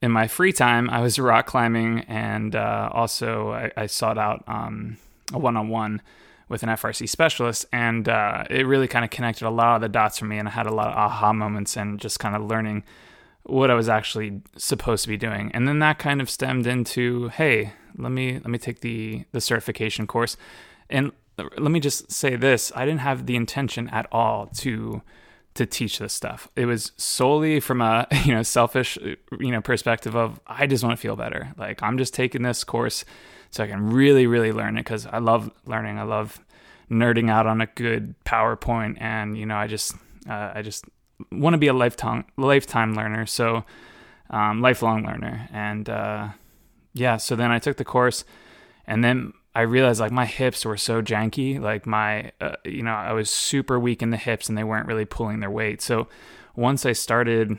in 0.01 0.11
my 0.11 0.27
free 0.27 0.53
time, 0.53 0.89
I 0.89 1.01
was 1.01 1.19
rock 1.19 1.47
climbing 1.47 2.01
and 2.01 2.55
uh, 2.55 2.89
also 2.93 3.51
I, 3.51 3.71
I, 3.75 3.85
sought 3.87 4.17
out 4.17 4.43
um, 4.47 4.97
a 5.33 5.37
one 5.37 5.57
on 5.57 5.69
one 5.69 6.01
with 6.49 6.63
an 6.63 6.69
FRC 6.69 7.09
specialist. 7.09 7.65
And 7.71 8.07
uh, 8.07 8.45
it 8.49 8.65
really 8.65 8.87
kind 8.87 9.03
of 9.03 9.11
connected 9.11 9.45
a 9.47 9.51
lot 9.51 9.75
of 9.75 9.81
the 9.81 9.89
dots 9.89 10.17
for 10.17 10.25
me. 10.25 10.39
And 10.39 10.47
I 10.47 10.51
had 10.51 10.65
a 10.65 10.73
lot 10.73 10.87
of 10.87 10.95
aha 10.95 11.33
moments 11.33 11.75
and 11.75 11.99
just 11.99 12.19
kind 12.19 12.35
of 12.35 12.43
learning 12.43 12.83
what 13.47 13.71
I 13.71 13.75
was 13.75 13.89
actually 13.89 14.41
supposed 14.57 15.03
to 15.03 15.09
be 15.09 15.17
doing. 15.17 15.51
And 15.53 15.67
then 15.67 15.79
that 15.79 15.99
kind 15.99 16.21
of 16.21 16.29
stemmed 16.29 16.67
into, 16.67 17.29
hey, 17.29 17.73
let 17.97 18.11
me 18.11 18.33
let 18.33 18.47
me 18.47 18.57
take 18.57 18.81
the 18.81 19.25
the 19.31 19.41
certification 19.41 20.05
course. 20.05 20.37
And 20.89 21.11
let 21.37 21.71
me 21.71 21.79
just 21.79 22.11
say 22.11 22.35
this, 22.35 22.71
I 22.75 22.85
didn't 22.85 23.01
have 23.01 23.25
the 23.25 23.35
intention 23.35 23.89
at 23.89 24.07
all 24.11 24.47
to 24.57 25.01
to 25.55 25.65
teach 25.65 25.97
this 25.97 26.13
stuff. 26.13 26.47
It 26.55 26.65
was 26.65 26.91
solely 26.97 27.59
from 27.59 27.81
a, 27.81 28.05
you 28.25 28.33
know, 28.33 28.43
selfish, 28.43 28.97
you 28.97 29.51
know, 29.51 29.61
perspective 29.61 30.15
of 30.15 30.39
I 30.45 30.67
just 30.67 30.83
want 30.83 30.97
to 30.97 31.01
feel 31.01 31.15
better. 31.15 31.53
Like 31.57 31.81
I'm 31.81 31.97
just 31.97 32.13
taking 32.13 32.43
this 32.43 32.63
course 32.63 33.05
so 33.49 33.63
I 33.63 33.67
can 33.67 33.89
really 33.89 34.27
really 34.27 34.51
learn 34.51 34.77
it 34.77 34.85
cuz 34.85 35.05
I 35.05 35.19
love 35.19 35.51
learning. 35.65 35.97
I 35.99 36.03
love 36.03 36.39
nerding 36.91 37.29
out 37.29 37.47
on 37.47 37.61
a 37.61 37.65
good 37.65 38.15
PowerPoint 38.23 38.97
and, 38.99 39.37
you 39.37 39.45
know, 39.45 39.57
I 39.57 39.67
just 39.67 39.93
uh, 40.29 40.51
I 40.55 40.61
just 40.61 40.85
want 41.31 41.53
to 41.53 41.57
be 41.57 41.67
a 41.67 41.73
lifetime 41.73 42.25
lifetime 42.37 42.95
learner, 42.95 43.25
so 43.25 43.63
um, 44.29 44.61
lifelong 44.61 45.05
learner. 45.05 45.49
And 45.51 45.89
uh, 45.89 46.29
yeah, 46.93 47.17
so 47.17 47.35
then 47.35 47.51
I 47.51 47.59
took 47.59 47.77
the 47.77 47.85
course, 47.85 48.23
and 48.85 49.03
then 49.03 49.33
I 49.55 49.61
realized 49.61 49.99
like 49.99 50.11
my 50.11 50.25
hips 50.25 50.65
were 50.65 50.77
so 50.77 51.01
janky. 51.01 51.59
Like 51.59 51.85
my, 51.85 52.31
uh, 52.39 52.55
you 52.63 52.83
know, 52.83 52.93
I 52.93 53.13
was 53.13 53.29
super 53.29 53.79
weak 53.79 54.01
in 54.01 54.11
the 54.11 54.17
hips, 54.17 54.49
and 54.49 54.57
they 54.57 54.63
weren't 54.63 54.87
really 54.87 55.05
pulling 55.05 55.39
their 55.39 55.51
weight. 55.51 55.81
So 55.81 56.07
once 56.55 56.85
I 56.85 56.93
started 56.93 57.57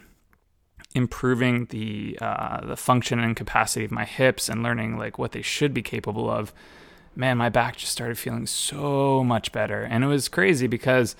improving 0.94 1.66
the 1.66 2.18
uh, 2.20 2.66
the 2.66 2.76
function 2.76 3.18
and 3.18 3.36
capacity 3.36 3.84
of 3.84 3.90
my 3.90 4.04
hips 4.04 4.48
and 4.48 4.62
learning 4.62 4.96
like 4.96 5.18
what 5.18 5.32
they 5.32 5.42
should 5.42 5.74
be 5.74 5.82
capable 5.82 6.30
of, 6.30 6.52
man, 7.14 7.36
my 7.36 7.48
back 7.48 7.76
just 7.76 7.92
started 7.92 8.18
feeling 8.18 8.46
so 8.46 9.22
much 9.24 9.52
better. 9.52 9.82
And 9.82 10.04
it 10.04 10.06
was 10.06 10.28
crazy 10.28 10.66
because 10.66 11.16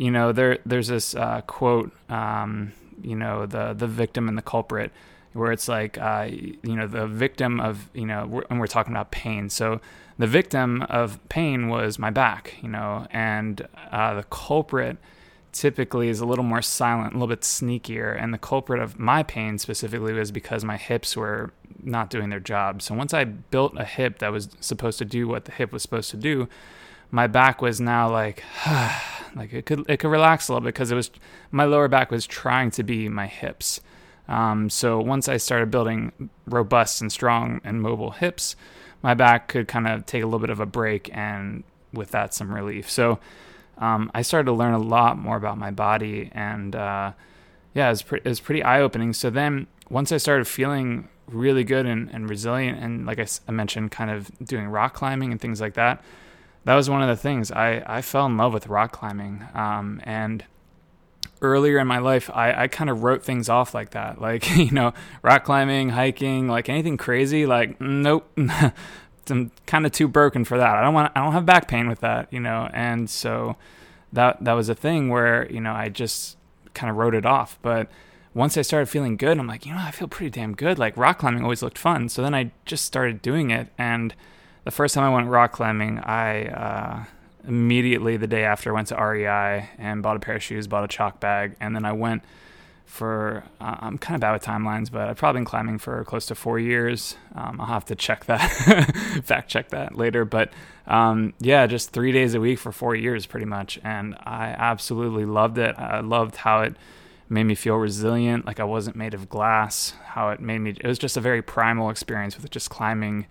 you 0.00 0.10
know, 0.10 0.32
there 0.32 0.58
there's 0.64 0.88
this 0.88 1.14
uh, 1.14 1.42
quote, 1.42 1.92
um, 2.08 2.72
you 3.02 3.14
know, 3.14 3.46
the 3.46 3.74
the 3.74 3.86
victim 3.86 4.28
and 4.28 4.36
the 4.38 4.42
culprit. 4.54 4.90
where 5.32 5.52
it's 5.52 5.68
like 5.68 5.98
uh, 5.98 6.26
you 6.30 6.76
know 6.76 6.86
the 6.86 7.06
victim 7.06 7.60
of 7.60 7.90
you 7.94 8.06
know 8.06 8.26
we're, 8.26 8.44
and 8.50 8.58
we're 8.60 8.66
talking 8.66 8.92
about 8.92 9.10
pain 9.10 9.48
so 9.48 9.80
the 10.18 10.26
victim 10.26 10.82
of 10.88 11.06
pain 11.28 11.68
was 11.68 11.98
my 11.98 12.10
back 12.10 12.54
you 12.62 12.68
know 12.68 13.06
and 13.10 13.68
uh, 13.92 14.14
the 14.14 14.24
culprit 14.24 14.96
typically 15.52 16.08
is 16.08 16.20
a 16.20 16.26
little 16.26 16.44
more 16.44 16.62
silent 16.62 17.12
a 17.12 17.16
little 17.16 17.28
bit 17.28 17.42
sneakier 17.42 18.10
and 18.20 18.32
the 18.32 18.38
culprit 18.38 18.80
of 18.80 18.98
my 18.98 19.22
pain 19.22 19.58
specifically 19.58 20.12
was 20.12 20.30
because 20.32 20.64
my 20.64 20.76
hips 20.76 21.16
were 21.16 21.52
not 21.82 22.10
doing 22.10 22.30
their 22.30 22.40
job 22.40 22.82
so 22.82 22.94
once 22.94 23.12
i 23.14 23.24
built 23.24 23.72
a 23.76 23.84
hip 23.84 24.18
that 24.18 24.32
was 24.32 24.48
supposed 24.60 24.98
to 24.98 25.04
do 25.04 25.28
what 25.28 25.44
the 25.44 25.52
hip 25.52 25.72
was 25.72 25.82
supposed 25.82 26.10
to 26.10 26.16
do 26.16 26.48
my 27.10 27.26
back 27.26 27.60
was 27.62 27.80
now 27.80 28.10
like 28.10 28.42
like 29.36 29.52
it 29.52 29.66
could 29.66 29.84
it 29.88 29.98
could 29.98 30.10
relax 30.10 30.48
a 30.48 30.52
little 30.52 30.64
bit 30.64 30.74
because 30.74 30.90
it 30.90 30.96
was 30.96 31.10
my 31.50 31.64
lower 31.64 31.88
back 31.88 32.10
was 32.10 32.26
trying 32.26 32.70
to 32.70 32.82
be 32.82 33.08
my 33.08 33.26
hips 33.26 33.80
um, 34.30 34.70
so 34.70 35.00
once 35.00 35.28
I 35.28 35.38
started 35.38 35.72
building 35.72 36.30
robust 36.46 37.00
and 37.00 37.10
strong 37.10 37.60
and 37.64 37.82
mobile 37.82 38.12
hips, 38.12 38.54
my 39.02 39.12
back 39.12 39.48
could 39.48 39.66
kind 39.66 39.88
of 39.88 40.06
take 40.06 40.22
a 40.22 40.26
little 40.26 40.38
bit 40.38 40.50
of 40.50 40.60
a 40.60 40.66
break 40.66 41.10
and 41.12 41.64
with 41.92 42.12
that 42.12 42.32
some 42.32 42.54
relief. 42.54 42.88
So 42.88 43.18
um, 43.78 44.08
I 44.14 44.22
started 44.22 44.46
to 44.46 44.52
learn 44.52 44.72
a 44.72 44.78
lot 44.78 45.18
more 45.18 45.36
about 45.36 45.58
my 45.58 45.72
body 45.72 46.30
and 46.32 46.76
uh, 46.76 47.12
yeah, 47.74 47.88
it 47.88 47.90
was, 47.90 48.02
pre- 48.02 48.20
it 48.24 48.28
was 48.28 48.38
pretty 48.38 48.62
eye 48.62 48.80
opening. 48.80 49.12
So 49.12 49.30
then 49.30 49.66
once 49.88 50.12
I 50.12 50.16
started 50.18 50.46
feeling 50.46 51.08
really 51.26 51.64
good 51.64 51.86
and, 51.86 52.08
and 52.12 52.30
resilient 52.30 52.78
and 52.78 53.06
like 53.06 53.18
I, 53.18 53.26
I 53.48 53.50
mentioned, 53.50 53.90
kind 53.90 54.12
of 54.12 54.30
doing 54.44 54.68
rock 54.68 54.94
climbing 54.94 55.32
and 55.32 55.40
things 55.40 55.60
like 55.60 55.74
that, 55.74 56.04
that 56.64 56.74
was 56.74 56.90
one 56.90 57.02
of 57.02 57.08
the 57.08 57.16
things 57.16 57.50
I, 57.50 57.82
I 57.86 58.02
fell 58.02 58.26
in 58.26 58.36
love 58.36 58.52
with 58.52 58.66
rock 58.66 58.92
climbing. 58.92 59.46
Um, 59.54 60.00
and 60.04 60.44
earlier 61.42 61.78
in 61.78 61.86
my 61.86 61.98
life, 61.98 62.30
I, 62.32 62.64
I 62.64 62.68
kind 62.68 62.90
of 62.90 63.02
wrote 63.02 63.24
things 63.24 63.48
off 63.48 63.74
like 63.74 63.90
that. 63.90 64.20
Like, 64.30 64.56
you 64.56 64.70
know, 64.70 64.92
rock 65.22 65.44
climbing, 65.44 65.90
hiking, 65.90 66.48
like 66.48 66.68
anything 66.68 66.96
crazy, 66.96 67.46
like, 67.46 67.80
nope. 67.80 68.30
I'm 69.30 69.52
kind 69.66 69.86
of 69.86 69.92
too 69.92 70.08
broken 70.08 70.44
for 70.44 70.58
that. 70.58 70.76
I 70.76 70.82
don't 70.82 70.92
want 70.92 71.12
I 71.14 71.22
don't 71.22 71.32
have 71.32 71.46
back 71.46 71.68
pain 71.68 71.88
with 71.88 72.00
that, 72.00 72.32
you 72.32 72.40
know. 72.40 72.68
And 72.72 73.08
so 73.08 73.56
that 74.12 74.42
that 74.44 74.54
was 74.54 74.68
a 74.68 74.74
thing 74.74 75.08
where, 75.08 75.50
you 75.50 75.60
know, 75.60 75.72
I 75.72 75.88
just 75.88 76.36
kind 76.74 76.90
of 76.90 76.96
wrote 76.96 77.14
it 77.14 77.24
off. 77.24 77.58
But 77.62 77.88
once 78.34 78.56
I 78.56 78.62
started 78.62 78.88
feeling 78.88 79.16
good, 79.16 79.38
I'm 79.38 79.46
like, 79.46 79.66
you 79.66 79.72
know, 79.72 79.80
I 79.80 79.90
feel 79.90 80.08
pretty 80.08 80.30
damn 80.30 80.54
good. 80.54 80.78
Like 80.78 80.96
rock 80.96 81.18
climbing 81.18 81.42
always 81.42 81.62
looked 81.62 81.78
fun. 81.78 82.08
So 82.08 82.22
then 82.22 82.34
I 82.34 82.52
just 82.64 82.84
started 82.84 83.22
doing 83.22 83.50
it 83.50 83.68
and 83.78 84.14
the 84.64 84.70
first 84.70 84.94
time 84.94 85.04
I 85.04 85.14
went 85.14 85.28
rock 85.28 85.52
climbing, 85.52 85.98
I 85.98 86.46
uh, 86.46 87.04
immediately 87.46 88.16
the 88.16 88.26
day 88.26 88.44
after 88.44 88.72
went 88.72 88.88
to 88.88 88.96
REI 88.96 89.70
and 89.78 90.02
bought 90.02 90.16
a 90.16 90.20
pair 90.20 90.36
of 90.36 90.42
shoes, 90.42 90.66
bought 90.66 90.84
a 90.84 90.88
chalk 90.88 91.20
bag, 91.20 91.56
and 91.60 91.74
then 91.74 91.84
I 91.84 91.92
went 91.92 92.22
for 92.90 93.44
uh, 93.60 93.76
I'm 93.78 93.98
kind 93.98 94.16
of 94.16 94.20
bad 94.20 94.32
with 94.32 94.42
timelines, 94.42 94.90
but 94.90 95.08
I've 95.08 95.16
probably 95.16 95.38
been 95.38 95.44
climbing 95.44 95.78
for 95.78 96.04
close 96.04 96.26
to 96.26 96.34
four 96.34 96.58
years. 96.58 97.16
Um, 97.34 97.60
I'll 97.60 97.68
have 97.68 97.84
to 97.86 97.94
check 97.94 98.24
that, 98.26 98.40
fact 99.24 99.48
check 99.48 99.70
that 99.70 99.96
later. 99.96 100.24
But 100.24 100.52
um, 100.86 101.32
yeah, 101.38 101.66
just 101.66 101.90
three 101.90 102.10
days 102.10 102.34
a 102.34 102.40
week 102.40 102.58
for 102.58 102.72
four 102.72 102.96
years, 102.96 103.26
pretty 103.26 103.46
much, 103.46 103.78
and 103.84 104.16
I 104.24 104.48
absolutely 104.58 105.24
loved 105.24 105.56
it. 105.56 105.76
I 105.78 106.00
loved 106.00 106.36
how 106.36 106.62
it 106.62 106.74
made 107.28 107.44
me 107.44 107.54
feel 107.54 107.76
resilient, 107.76 108.44
like 108.44 108.58
I 108.58 108.64
wasn't 108.64 108.96
made 108.96 109.14
of 109.14 109.28
glass. 109.28 109.94
How 110.04 110.30
it 110.30 110.40
made 110.40 110.58
me. 110.58 110.70
It 110.70 110.86
was 110.86 110.98
just 110.98 111.16
a 111.16 111.20
very 111.20 111.42
primal 111.42 111.90
experience 111.90 112.36
with 112.36 112.50
just 112.50 112.70
climbing 112.70 113.26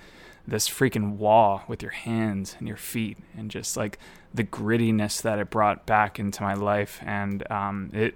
this 0.49 0.67
freaking 0.67 1.17
wall 1.17 1.63
with 1.67 1.81
your 1.81 1.91
hands 1.91 2.55
and 2.59 2.67
your 2.67 2.77
feet 2.77 3.17
and 3.37 3.51
just 3.51 3.77
like 3.77 3.99
the 4.33 4.43
grittiness 4.43 5.21
that 5.21 5.39
it 5.39 5.49
brought 5.49 5.85
back 5.85 6.19
into 6.19 6.43
my 6.43 6.53
life 6.53 6.99
and 7.05 7.49
um, 7.51 7.89
it 7.93 8.15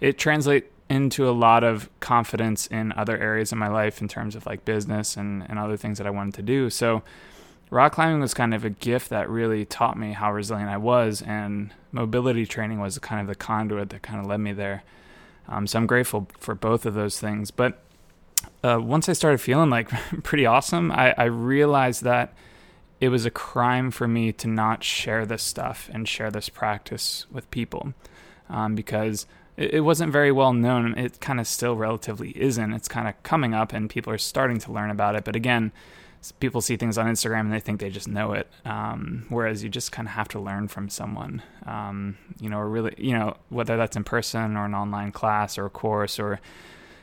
it 0.00 0.18
translates 0.18 0.68
into 0.88 1.28
a 1.28 1.32
lot 1.32 1.64
of 1.64 1.88
confidence 2.00 2.66
in 2.66 2.92
other 2.96 3.16
areas 3.16 3.50
of 3.50 3.56
my 3.56 3.68
life 3.68 4.02
in 4.02 4.08
terms 4.08 4.36
of 4.36 4.44
like 4.44 4.64
business 4.64 5.16
and, 5.16 5.42
and 5.48 5.58
other 5.58 5.76
things 5.76 5.96
that 5.96 6.06
I 6.06 6.10
wanted 6.10 6.34
to 6.34 6.42
do. 6.42 6.68
So 6.68 7.02
rock 7.70 7.92
climbing 7.94 8.20
was 8.20 8.34
kind 8.34 8.52
of 8.52 8.64
a 8.64 8.70
gift 8.70 9.08
that 9.08 9.30
really 9.30 9.64
taught 9.64 9.96
me 9.96 10.12
how 10.12 10.30
resilient 10.32 10.68
I 10.68 10.76
was 10.76 11.22
and 11.22 11.72
mobility 11.92 12.44
training 12.44 12.78
was 12.78 12.98
kind 12.98 13.22
of 13.22 13.26
the 13.26 13.34
conduit 13.34 13.88
that 13.88 14.02
kind 14.02 14.20
of 14.20 14.26
led 14.26 14.40
me 14.40 14.52
there. 14.52 14.82
Um, 15.48 15.66
so 15.66 15.78
I'm 15.78 15.86
grateful 15.86 16.28
for 16.38 16.54
both 16.54 16.84
of 16.84 16.92
those 16.92 17.18
things. 17.18 17.50
But 17.50 17.82
uh, 18.62 18.78
once 18.80 19.08
I 19.08 19.12
started 19.12 19.38
feeling 19.38 19.70
like 19.70 19.88
pretty 20.22 20.46
awesome, 20.46 20.90
I, 20.90 21.14
I 21.16 21.24
realized 21.24 22.04
that 22.04 22.34
it 23.00 23.08
was 23.08 23.26
a 23.26 23.30
crime 23.30 23.90
for 23.90 24.06
me 24.06 24.32
to 24.32 24.46
not 24.46 24.84
share 24.84 25.26
this 25.26 25.42
stuff 25.42 25.90
and 25.92 26.08
share 26.08 26.30
this 26.30 26.48
practice 26.48 27.26
with 27.32 27.50
people 27.50 27.94
um, 28.48 28.76
because 28.76 29.26
it, 29.56 29.74
it, 29.74 29.80
wasn't 29.80 30.12
very 30.12 30.30
well 30.30 30.52
known. 30.52 30.96
It 30.96 31.20
kind 31.20 31.40
of 31.40 31.48
still 31.48 31.74
relatively 31.74 32.30
isn't. 32.40 32.72
It's 32.72 32.86
kind 32.86 33.08
of 33.08 33.20
coming 33.24 33.54
up 33.54 33.72
and 33.72 33.90
people 33.90 34.12
are 34.12 34.18
starting 34.18 34.60
to 34.60 34.72
learn 34.72 34.90
about 34.90 35.16
it. 35.16 35.24
But 35.24 35.34
again, 35.34 35.72
people 36.38 36.60
see 36.60 36.76
things 36.76 36.96
on 36.96 37.06
Instagram 37.06 37.40
and 37.40 37.52
they 37.52 37.58
think 37.58 37.80
they 37.80 37.90
just 37.90 38.06
know 38.06 38.34
it. 38.34 38.48
Um, 38.64 39.26
whereas 39.28 39.64
you 39.64 39.68
just 39.68 39.90
kind 39.90 40.06
of 40.06 40.14
have 40.14 40.28
to 40.28 40.38
learn 40.38 40.68
from 40.68 40.88
someone, 40.88 41.42
um, 41.66 42.16
you 42.40 42.48
know, 42.48 42.58
or 42.58 42.68
really, 42.68 42.94
you 42.98 43.18
know, 43.18 43.36
whether 43.48 43.76
that's 43.76 43.96
in 43.96 44.04
person 44.04 44.56
or 44.56 44.66
an 44.66 44.74
online 44.74 45.10
class 45.10 45.58
or 45.58 45.66
a 45.66 45.70
course 45.70 46.20
or 46.20 46.40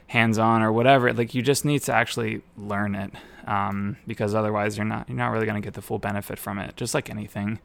hands 0.09 0.39
on 0.39 0.61
or 0.63 0.71
whatever. 0.71 1.13
Like 1.13 1.33
you 1.33 1.41
just 1.41 1.63
need 1.63 1.83
to 1.83 1.93
actually 1.93 2.41
learn 2.57 2.95
it 2.95 3.11
um, 3.45 3.95
because 4.07 4.35
otherwise 4.35 4.75
you're 4.75 4.85
not 4.85 5.07
you're 5.07 5.17
not 5.17 5.29
really 5.29 5.45
going 5.45 5.61
to 5.61 5.65
get 5.65 5.75
the 5.75 5.81
full 5.81 5.99
benefit 5.99 6.37
from 6.37 6.59
it. 6.59 6.75
Just 6.75 6.93
like 6.93 7.09
anything. 7.09 7.59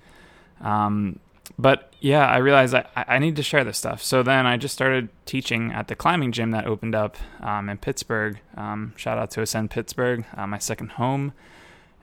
Um, 0.60 1.18
but 1.58 1.92
yeah, 2.00 2.26
I 2.26 2.38
realized 2.38 2.74
I, 2.74 2.86
I 2.96 3.18
need 3.18 3.36
to 3.36 3.42
share 3.42 3.64
this 3.64 3.78
stuff. 3.78 4.02
So 4.02 4.22
then 4.22 4.46
I 4.46 4.56
just 4.56 4.74
started 4.74 5.08
teaching 5.26 5.72
at 5.72 5.88
the 5.88 5.96
climbing 5.96 6.32
gym 6.32 6.52
that 6.52 6.66
opened 6.66 6.94
up 6.94 7.16
um, 7.40 7.68
in 7.68 7.78
Pittsburgh. 7.78 8.38
Um, 8.56 8.92
shout 8.96 9.18
out 9.18 9.30
to 9.32 9.42
Ascend 9.42 9.70
Pittsburgh, 9.70 10.24
uh, 10.36 10.46
my 10.46 10.58
second 10.58 10.92
home, 10.92 11.32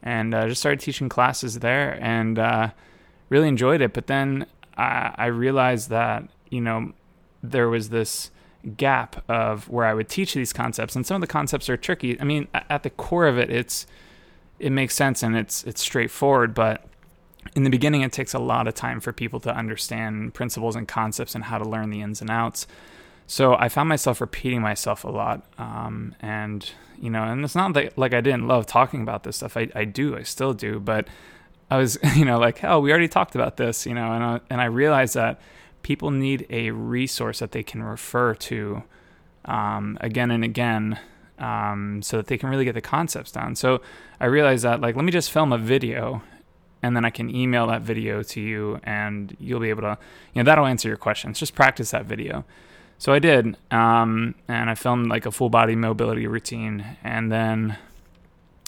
and 0.01 0.35
I 0.35 0.41
uh, 0.41 0.47
just 0.47 0.61
started 0.61 0.79
teaching 0.79 1.09
classes 1.09 1.59
there 1.59 1.97
and 2.01 2.37
uh, 2.39 2.69
really 3.29 3.47
enjoyed 3.47 3.81
it. 3.81 3.93
But 3.93 4.07
then 4.07 4.47
I, 4.75 5.13
I 5.15 5.25
realized 5.27 5.89
that 5.89 6.27
you 6.49 6.61
know 6.61 6.93
there 7.43 7.69
was 7.69 7.89
this 7.89 8.31
gap 8.77 9.23
of 9.29 9.69
where 9.69 9.85
I 9.85 9.93
would 9.93 10.09
teach 10.09 10.33
these 10.33 10.53
concepts, 10.53 10.95
and 10.95 11.05
some 11.05 11.15
of 11.15 11.21
the 11.21 11.27
concepts 11.27 11.69
are 11.69 11.77
tricky. 11.77 12.19
I 12.19 12.23
mean, 12.23 12.47
at 12.53 12.83
the 12.83 12.89
core 12.89 13.27
of 13.27 13.37
it, 13.37 13.49
it's 13.49 13.85
it 14.59 14.71
makes 14.71 14.95
sense 14.95 15.23
and 15.23 15.35
it's 15.35 15.63
it's 15.63 15.81
straightforward, 15.81 16.53
but 16.53 16.85
in 17.55 17.63
the 17.63 17.69
beginning, 17.69 18.01
it 18.01 18.11
takes 18.11 18.33
a 18.33 18.39
lot 18.39 18.67
of 18.67 18.75
time 18.75 18.99
for 18.99 19.11
people 19.11 19.39
to 19.41 19.55
understand 19.55 20.33
principles 20.33 20.75
and 20.75 20.87
concepts 20.87 21.35
and 21.35 21.45
how 21.45 21.57
to 21.57 21.67
learn 21.67 21.89
the 21.89 22.01
ins 22.01 22.21
and 22.21 22.29
outs. 22.29 22.67
So 23.27 23.55
I 23.55 23.69
found 23.69 23.89
myself 23.89 24.21
repeating 24.21 24.61
myself 24.61 25.03
a 25.03 25.09
lot, 25.09 25.45
um, 25.57 26.15
and 26.19 26.69
you 26.99 27.09
know, 27.09 27.23
and 27.23 27.43
it's 27.43 27.55
not 27.55 27.73
that, 27.73 27.97
like 27.97 28.13
I 28.13 28.21
didn't 28.21 28.47
love 28.47 28.65
talking 28.67 29.01
about 29.01 29.23
this 29.23 29.37
stuff. 29.37 29.57
I, 29.57 29.69
I 29.73 29.85
do, 29.85 30.15
I 30.15 30.23
still 30.23 30.53
do, 30.53 30.79
but 30.79 31.07
I 31.69 31.77
was, 31.77 31.97
you 32.15 32.25
know, 32.25 32.37
like, 32.37 32.63
oh, 32.63 32.79
we 32.79 32.91
already 32.91 33.07
talked 33.07 33.35
about 33.35 33.57
this, 33.57 33.85
you 33.85 33.93
know, 33.93 34.11
and 34.11 34.23
I, 34.23 34.39
and 34.49 34.61
I 34.61 34.65
realized 34.65 35.15
that 35.15 35.41
people 35.83 36.11
need 36.11 36.45
a 36.49 36.71
resource 36.71 37.39
that 37.39 37.51
they 37.51 37.63
can 37.63 37.83
refer 37.83 38.33
to 38.35 38.83
um, 39.45 39.97
again 40.01 40.31
and 40.31 40.43
again 40.43 40.99
um, 41.39 42.01
so 42.03 42.17
that 42.17 42.27
they 42.27 42.37
can 42.37 42.49
really 42.49 42.65
get 42.65 42.73
the 42.73 42.81
concepts 42.81 43.31
down. 43.31 43.55
So 43.55 43.81
I 44.19 44.25
realized 44.25 44.63
that, 44.63 44.81
like, 44.81 44.95
let 44.95 45.03
me 45.03 45.11
just 45.11 45.31
film 45.31 45.51
a 45.51 45.57
video 45.57 46.21
and 46.83 46.95
then 46.95 47.05
I 47.05 47.09
can 47.09 47.33
email 47.33 47.67
that 47.67 47.81
video 47.81 48.23
to 48.23 48.41
you 48.41 48.79
and 48.83 49.35
you'll 49.39 49.59
be 49.59 49.69
able 49.69 49.83
to, 49.83 49.97
you 50.33 50.41
know, 50.41 50.45
that'll 50.45 50.65
answer 50.65 50.87
your 50.87 50.97
questions. 50.97 51.39
Just 51.39 51.55
practice 51.55 51.91
that 51.91 52.05
video. 52.05 52.45
So 52.97 53.13
I 53.13 53.19
did, 53.19 53.57
um, 53.71 54.35
and 54.47 54.69
I 54.69 54.75
filmed 54.75 55.07
like 55.07 55.25
a 55.25 55.31
full 55.31 55.49
body 55.49 55.75
mobility 55.75 56.27
routine 56.27 56.85
and 57.03 57.31
then 57.31 57.77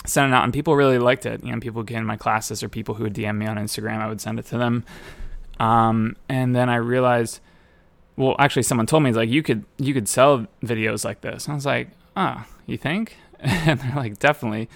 sent 0.06 0.32
it 0.32 0.36
out, 0.36 0.44
and 0.44 0.52
people 0.52 0.76
really 0.76 0.98
liked 0.98 1.26
it. 1.26 1.44
You 1.44 1.52
know, 1.52 1.60
people 1.60 1.84
get 1.84 1.98
in 1.98 2.06
my 2.06 2.18
classes 2.18 2.64
or 2.64 2.70
people 2.70 2.96
who 2.96 3.04
would 3.04 3.14
DM 3.14 3.38
me 3.38 3.46
on 3.46 3.58
Instagram, 3.58 4.00
I 4.00 4.08
would 4.08 4.22
send 4.22 4.40
it 4.40 4.46
to 4.48 4.58
them. 4.58 4.84
Um, 5.60 6.16
and 6.28 6.56
then 6.56 6.70
I 6.70 6.76
realized, 6.76 7.40
well, 8.16 8.36
actually, 8.40 8.64
someone 8.64 8.86
told 8.86 9.04
me 9.04 9.12
like 9.12 9.30
you 9.30 9.44
could 9.44 9.66
you 9.78 9.94
could 9.94 10.08
sell 10.08 10.48
videos 10.64 11.06
like 11.06 11.22
this. 11.22 11.46
And 11.46 11.54
I 11.54 11.56
was 11.56 11.66
like, 11.66 11.90
oh, 12.16 12.46
you 12.66 12.78
think? 12.78 13.18
and 13.40 13.80
they're 13.80 13.96
like, 13.96 14.20
definitely. 14.20 14.70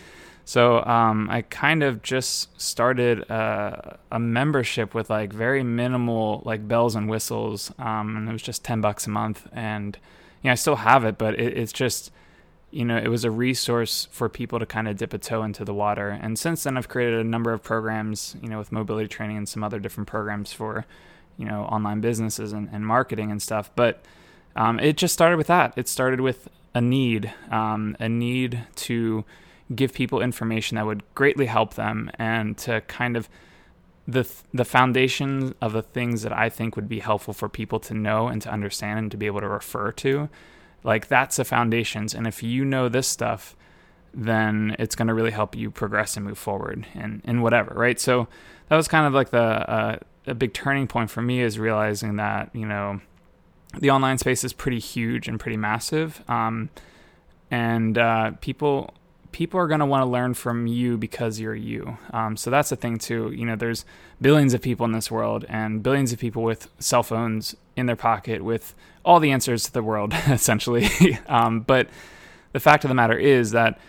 So 0.45 0.81
um, 0.85 1.29
I 1.29 1.41
kind 1.41 1.83
of 1.83 2.01
just 2.01 2.59
started 2.59 3.19
a, 3.29 3.99
a, 4.13 4.17
membership 4.17 4.93
with 4.93 5.09
like 5.09 5.33
very 5.33 5.61
minimal 5.61 6.41
like 6.45 6.65
bells 6.69 6.95
and 6.95 7.09
whistles, 7.09 7.69
um, 7.77 8.15
and 8.15 8.29
it 8.29 8.31
was 8.31 8.41
just 8.41 8.63
ten 8.63 8.79
bucks 8.79 9.07
a 9.07 9.09
month. 9.09 9.45
And 9.51 9.97
you 10.41 10.47
know, 10.47 10.53
I 10.53 10.55
still 10.55 10.77
have 10.77 11.03
it, 11.03 11.17
but 11.17 11.37
it, 11.37 11.57
it's 11.57 11.73
just 11.73 12.11
you 12.69 12.83
know, 12.83 12.97
it 12.97 13.07
was 13.07 13.23
a 13.23 13.31
resource 13.31 14.07
for 14.11 14.27
people 14.27 14.59
to 14.59 14.65
kind 14.65 14.87
of 14.87 14.97
dip 14.97 15.13
a 15.13 15.17
toe 15.17 15.43
into 15.43 15.63
the 15.63 15.73
water. 15.73 16.09
And 16.09 16.37
since 16.37 16.63
then, 16.63 16.77
I've 16.77 16.89
created 16.89 17.19
a 17.19 17.23
number 17.23 17.53
of 17.53 17.63
programs, 17.63 18.35
you 18.41 18.49
know, 18.49 18.57
with 18.57 18.71
mobility 18.71 19.07
training 19.07 19.37
and 19.37 19.47
some 19.47 19.63
other 19.63 19.79
different 19.79 20.07
programs 20.07 20.51
for, 20.51 20.85
you 21.37 21.45
know, 21.45 21.63
online 21.63 22.01
businesses 22.01 22.51
and, 22.51 22.69
and 22.71 22.85
marketing 22.85 23.31
and 23.31 23.41
stuff. 23.41 23.71
But 23.75 24.03
um, 24.55 24.79
it 24.79 24.97
just 24.97 25.13
started 25.13 25.37
with 25.37 25.47
that. 25.47 25.73
It 25.77 25.87
started 25.87 26.19
with 26.19 26.49
a 26.73 26.81
need, 26.81 27.33
um, 27.51 27.95
a 27.99 28.09
need 28.09 28.63
to 28.75 29.23
give 29.73 29.93
people 29.93 30.21
information 30.21 30.75
that 30.75 30.85
would 30.85 31.03
greatly 31.15 31.45
help 31.45 31.75
them 31.75 32.11
and 32.15 32.57
to 32.57 32.81
kind 32.81 33.17
of 33.17 33.29
the 34.07 34.25
the 34.53 34.63
foundation 34.63 35.53
of 35.61 35.73
the 35.73 35.81
things 35.81 36.21
that 36.21 36.31
I 36.31 36.47
think 36.47 36.77
would 36.77 36.87
be 36.87 36.99
helpful 36.99 37.33
for 37.33 37.49
people 37.49 37.79
to 37.81 37.93
know 37.93 38.27
and 38.27 38.41
to 38.41 38.49
understand 38.49 38.99
and 38.99 39.11
to 39.11 39.17
be 39.17 39.25
able 39.25 39.41
to 39.41 39.49
refer 39.49 39.91
to 39.91 40.29
like 40.83 41.07
that's 41.07 41.37
the 41.37 41.45
foundations. 41.45 42.13
And 42.13 42.27
if 42.27 42.43
you 42.43 42.63
know 42.65 42.89
this 42.89 43.07
stuff, 43.07 43.55
then 44.13 44.75
it's 44.79 44.95
going 44.95 45.07
to 45.07 45.13
really 45.13 45.31
help 45.31 45.55
you 45.55 45.69
progress 45.69 46.15
and 46.17 46.25
move 46.25 46.37
forward 46.37 46.85
and, 46.93 47.21
and 47.25 47.43
whatever, 47.43 47.73
right? 47.75 47.99
So 47.99 48.27
that 48.69 48.75
was 48.75 48.87
kind 48.87 49.05
of 49.05 49.13
like 49.13 49.29
the 49.29 49.39
uh, 49.39 49.99
a 50.25 50.35
big 50.35 50.53
turning 50.53 50.87
point 50.87 51.09
for 51.09 51.21
me 51.21 51.41
is 51.41 51.57
realizing 51.57 52.17
that 52.17 52.49
you 52.53 52.65
know 52.65 52.99
the 53.79 53.89
online 53.89 54.17
space 54.17 54.43
is 54.43 54.53
pretty 54.53 54.79
huge 54.79 55.27
and 55.27 55.39
pretty 55.39 55.57
massive, 55.57 56.23
um, 56.27 56.69
and 57.49 57.97
uh, 57.97 58.31
people 58.41 58.93
people 59.37 59.59
are 59.59 59.67
going 59.67 59.79
to 59.79 59.85
want 59.85 60.01
to 60.01 60.09
learn 60.09 60.33
from 60.33 60.65
you 60.65 60.97
because 60.97 61.39
you're 61.39 61.53
you. 61.53 61.95
Um, 62.09 62.35
so 62.35 62.49
that's 62.49 62.69
the 62.69 62.75
thing 62.75 62.97
too. 62.97 63.31
You 63.31 63.45
know, 63.45 63.55
there's 63.55 63.85
billions 64.19 64.55
of 64.55 64.63
people 64.63 64.83
in 64.87 64.93
this 64.93 65.11
world 65.11 65.45
and 65.47 65.83
billions 65.83 66.11
of 66.11 66.17
people 66.17 66.41
with 66.41 66.67
cell 66.79 67.03
phones 67.03 67.55
in 67.75 67.85
their 67.85 67.95
pocket 67.95 68.43
with 68.43 68.73
all 69.05 69.19
the 69.19 69.29
answers 69.29 69.65
to 69.65 69.71
the 69.71 69.83
world, 69.83 70.11
essentially. 70.27 70.89
um, 71.27 71.59
but 71.59 71.87
the 72.51 72.59
fact 72.59 72.83
of 72.83 72.87
the 72.87 72.95
matter 72.95 73.15
is 73.15 73.51
that 73.51 73.79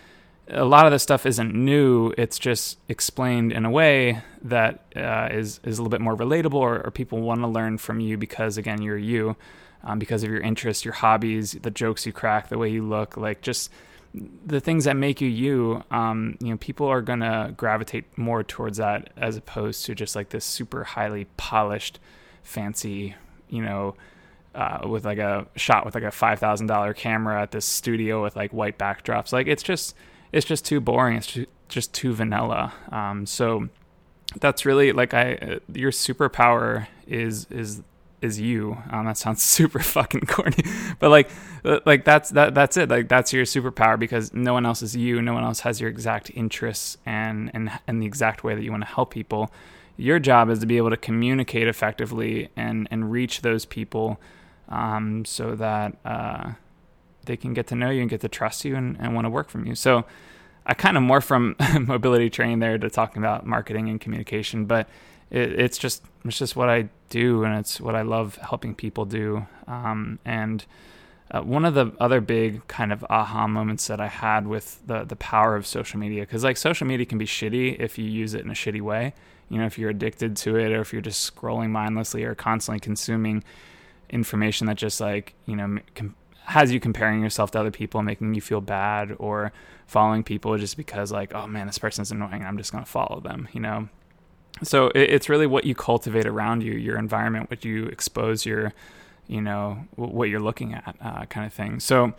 a 0.49 0.65
lot 0.65 0.85
of 0.85 0.91
this 0.91 1.01
stuff 1.01 1.25
isn't 1.25 1.55
new. 1.55 2.13
It's 2.15 2.37
just 2.37 2.77
explained 2.87 3.51
in 3.51 3.65
a 3.65 3.71
way 3.71 4.21
that 4.43 4.85
uh, 4.95 5.29
is 5.31 5.59
is 5.63 5.79
a 5.79 5.81
little 5.81 5.89
bit 5.89 5.99
more 5.99 6.15
relatable, 6.15 6.53
or, 6.53 6.85
or 6.85 6.91
people 6.91 7.21
want 7.21 7.41
to 7.41 7.47
learn 7.47 7.79
from 7.79 7.99
you 7.99 8.19
because 8.19 8.59
again, 8.59 8.83
you're 8.83 8.99
you, 8.99 9.35
um, 9.83 9.97
because 9.97 10.21
of 10.21 10.29
your 10.29 10.41
interests, 10.41 10.85
your 10.85 10.93
hobbies, 10.93 11.53
the 11.53 11.71
jokes 11.71 12.05
you 12.05 12.13
crack, 12.13 12.49
the 12.49 12.59
way 12.59 12.69
you 12.69 12.83
look, 12.83 13.17
like 13.17 13.41
just 13.41 13.71
the 14.13 14.59
things 14.59 14.85
that 14.85 14.95
make 14.95 15.21
you 15.21 15.27
you. 15.27 15.83
Um, 15.91 16.37
you 16.39 16.49
know, 16.49 16.57
people 16.57 16.87
are 16.87 17.01
gonna 17.01 17.53
gravitate 17.55 18.05
more 18.17 18.43
towards 18.43 18.77
that 18.77 19.11
as 19.17 19.37
opposed 19.37 19.85
to 19.85 19.95
just 19.95 20.15
like 20.15 20.29
this 20.29 20.45
super 20.45 20.83
highly 20.83 21.25
polished, 21.37 21.99
fancy, 22.43 23.15
you 23.49 23.61
know. 23.61 23.95
Uh, 24.55 24.79
with 24.87 25.05
like 25.05 25.19
a 25.19 25.45
shot 25.55 25.85
with 25.85 25.93
like 25.93 26.03
a 26.03 26.11
five 26.11 26.39
thousand 26.39 26.65
dollar 26.65 26.91
camera 26.91 27.39
at 27.39 27.51
this 27.51 27.65
studio 27.65 28.23
with 28.23 28.35
like 28.35 28.51
white 28.51 28.79
backdrops, 28.79 29.31
like 29.31 29.45
it's 29.45 29.61
just 29.61 29.95
it's 30.31 30.45
just 30.45 30.65
too 30.65 30.81
boring. 30.81 31.17
It's 31.17 31.37
just 31.67 31.93
too 31.93 32.13
vanilla. 32.13 32.73
Um, 32.91 33.27
so 33.27 33.69
that's 34.39 34.65
really 34.65 34.91
like 34.91 35.13
I 35.13 35.35
uh, 35.35 35.59
your 35.73 35.91
superpower 35.91 36.87
is 37.07 37.47
is 37.49 37.81
is 38.21 38.39
you. 38.39 38.77
Um, 38.89 39.05
that 39.05 39.17
sounds 39.17 39.41
super 39.57 39.79
fucking 39.79 40.21
corny, 40.21 40.63
but 40.99 41.09
like 41.09 41.29
uh, 41.63 41.79
like 41.85 42.05
that's 42.05 42.29
that 42.31 42.53
that's 42.53 42.77
it. 42.77 42.89
Like 42.89 43.07
that's 43.07 43.33
your 43.33 43.45
superpower 43.45 43.99
because 43.99 44.33
no 44.33 44.53
one 44.53 44.65
else 44.65 44.81
is 44.81 44.95
you. 44.95 45.21
No 45.21 45.33
one 45.33 45.43
else 45.43 45.61
has 45.61 45.79
your 45.81 45.89
exact 45.89 46.31
interests 46.33 46.97
and 47.05 47.51
and 47.53 47.71
and 47.87 48.01
the 48.01 48.05
exact 48.05 48.43
way 48.43 48.55
that 48.55 48.63
you 48.63 48.71
want 48.71 48.83
to 48.83 48.89
help 48.89 49.11
people. 49.11 49.51
Your 49.97 50.19
job 50.19 50.49
is 50.49 50.59
to 50.59 50.65
be 50.65 50.77
able 50.77 50.91
to 50.91 50.97
communicate 50.97 51.67
effectively 51.67 52.49
and 52.55 52.87
and 52.91 53.11
reach 53.11 53.41
those 53.41 53.65
people, 53.65 54.19
um, 54.69 55.25
so 55.25 55.55
that. 55.55 55.97
Uh, 56.03 56.53
they 57.25 57.37
can 57.37 57.53
get 57.53 57.67
to 57.67 57.75
know 57.75 57.91
you 57.91 58.01
and 58.01 58.09
get 58.09 58.21
to 58.21 58.27
trust 58.27 58.65
you 58.65 58.75
and, 58.75 58.97
and 58.99 59.13
want 59.13 59.23
to 59.23 59.29
work 59.29 59.49
from 59.49 59.67
you. 59.67 59.75
So 59.75 60.03
I 60.65 60.73
kind 60.73 60.97
of 60.97 61.03
more 61.03 61.21
from 61.21 61.55
mobility 61.79 62.29
training 62.29 62.59
there 62.59 62.77
to 62.77 62.89
talking 62.89 63.21
about 63.21 63.45
marketing 63.45 63.87
and 63.87 64.01
communication, 64.01 64.65
but 64.65 64.89
it, 65.31 65.59
it's 65.59 65.77
just 65.77 66.03
it's 66.25 66.37
just 66.37 66.55
what 66.55 66.69
I 66.69 66.89
do 67.09 67.43
and 67.43 67.57
it's 67.57 67.79
what 67.79 67.95
I 67.95 68.01
love 68.01 68.35
helping 68.37 68.75
people 68.75 69.05
do. 69.05 69.47
Um, 69.67 70.19
and 70.25 70.65
uh, 71.31 71.41
one 71.41 71.63
of 71.63 71.75
the 71.75 71.91
other 71.99 72.21
big 72.21 72.67
kind 72.67 72.91
of 72.91 73.05
aha 73.09 73.47
moments 73.47 73.87
that 73.87 74.01
I 74.01 74.07
had 74.07 74.47
with 74.47 74.85
the 74.85 75.03
the 75.03 75.15
power 75.15 75.55
of 75.55 75.67
social 75.67 75.99
media, 75.99 76.21
because 76.21 76.43
like 76.43 76.57
social 76.57 76.87
media 76.87 77.05
can 77.05 77.17
be 77.17 77.25
shitty 77.25 77.79
if 77.79 77.97
you 77.97 78.05
use 78.05 78.33
it 78.33 78.41
in 78.41 78.49
a 78.49 78.55
shitty 78.55 78.81
way. 78.81 79.13
You 79.49 79.59
know, 79.59 79.65
if 79.65 79.77
you're 79.77 79.89
addicted 79.89 80.35
to 80.37 80.57
it 80.57 80.71
or 80.71 80.81
if 80.81 80.93
you're 80.93 81.01
just 81.01 81.35
scrolling 81.35 81.69
mindlessly 81.69 82.23
or 82.23 82.35
constantly 82.35 82.79
consuming 82.79 83.43
information 84.09 84.65
that 84.67 84.77
just 84.77 84.99
like 84.99 85.35
you 85.45 85.55
know 85.55 85.77
com- 85.93 86.15
has 86.45 86.71
you 86.71 86.79
comparing 86.79 87.21
yourself 87.21 87.51
to 87.51 87.59
other 87.59 87.71
people, 87.71 88.01
making 88.01 88.33
you 88.33 88.41
feel 88.41 88.61
bad, 88.61 89.15
or 89.19 89.51
following 89.85 90.23
people 90.23 90.57
just 90.57 90.77
because 90.77 91.11
like, 91.11 91.35
oh 91.35 91.45
man, 91.45 91.67
this 91.67 91.77
person's 91.77 92.11
annoying. 92.11 92.43
I'm 92.43 92.57
just 92.57 92.71
gonna 92.71 92.85
follow 92.85 93.19
them. 93.19 93.47
You 93.53 93.61
know. 93.61 93.89
So 94.63 94.87
it, 94.87 95.09
it's 95.09 95.29
really 95.29 95.47
what 95.47 95.65
you 95.65 95.75
cultivate 95.75 96.25
around 96.25 96.63
you, 96.63 96.73
your 96.73 96.97
environment, 96.97 97.49
what 97.49 97.63
you 97.63 97.85
expose 97.85 98.45
your, 98.45 98.73
you 99.29 99.41
know, 99.41 99.77
what 99.95 100.27
you're 100.27 100.39
looking 100.39 100.73
at, 100.73 100.95
uh, 100.99 101.25
kind 101.25 101.45
of 101.45 101.53
thing. 101.53 101.79
So, 101.79 102.13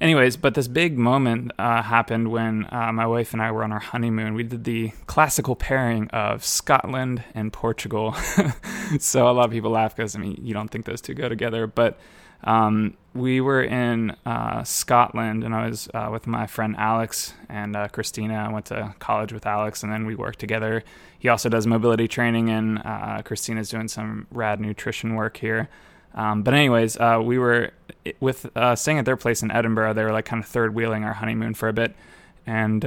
anyways, 0.00 0.36
but 0.36 0.54
this 0.54 0.66
big 0.66 0.98
moment 0.98 1.52
uh, 1.60 1.80
happened 1.80 2.32
when 2.32 2.66
uh, 2.70 2.90
my 2.92 3.06
wife 3.06 3.32
and 3.32 3.40
I 3.40 3.52
were 3.52 3.62
on 3.62 3.72
our 3.72 3.78
honeymoon. 3.78 4.34
We 4.34 4.42
did 4.42 4.64
the 4.64 4.90
classical 5.06 5.54
pairing 5.54 6.08
of 6.08 6.44
Scotland 6.44 7.22
and 7.34 7.52
Portugal. 7.52 8.14
so 8.98 9.28
a 9.28 9.32
lot 9.32 9.44
of 9.44 9.52
people 9.52 9.70
laugh 9.70 9.94
because 9.94 10.16
I 10.16 10.18
mean 10.18 10.40
you 10.42 10.52
don't 10.54 10.68
think 10.68 10.86
those 10.86 11.00
two 11.00 11.14
go 11.14 11.28
together, 11.28 11.68
but 11.68 12.00
um, 12.42 12.96
we 13.14 13.40
were 13.40 13.62
in 13.62 14.16
uh, 14.26 14.64
Scotland, 14.64 15.44
and 15.44 15.54
I 15.54 15.68
was 15.68 15.88
uh, 15.94 16.08
with 16.10 16.26
my 16.26 16.48
friend 16.48 16.74
Alex 16.76 17.32
and 17.48 17.76
uh, 17.76 17.86
Christina. 17.88 18.34
I 18.34 18.52
went 18.52 18.66
to 18.66 18.92
college 18.98 19.32
with 19.32 19.46
Alex, 19.46 19.84
and 19.84 19.92
then 19.92 20.04
we 20.04 20.16
worked 20.16 20.40
together. 20.40 20.82
He 21.16 21.28
also 21.28 21.48
does 21.48 21.64
mobility 21.64 22.08
training, 22.08 22.50
and 22.50 23.24
Christina's 23.24 23.70
doing 23.70 23.86
some 23.86 24.26
rad 24.32 24.60
nutrition 24.60 25.14
work 25.14 25.36
here. 25.36 25.68
Um, 26.16 26.42
but 26.42 26.54
anyways, 26.54 26.96
uh, 26.96 27.20
we 27.22 27.38
were 27.38 27.70
with 28.20 28.46
uh, 28.56 28.74
staying 28.74 28.98
at 28.98 29.04
their 29.04 29.16
place 29.16 29.42
in 29.42 29.50
Edinburgh. 29.50 29.94
They 29.94 30.02
were 30.02 30.12
like 30.12 30.24
kind 30.24 30.42
of 30.42 30.48
third 30.48 30.74
wheeling 30.74 31.04
our 31.04 31.12
honeymoon 31.12 31.54
for 31.54 31.68
a 31.68 31.72
bit, 31.72 31.94
and 32.46 32.84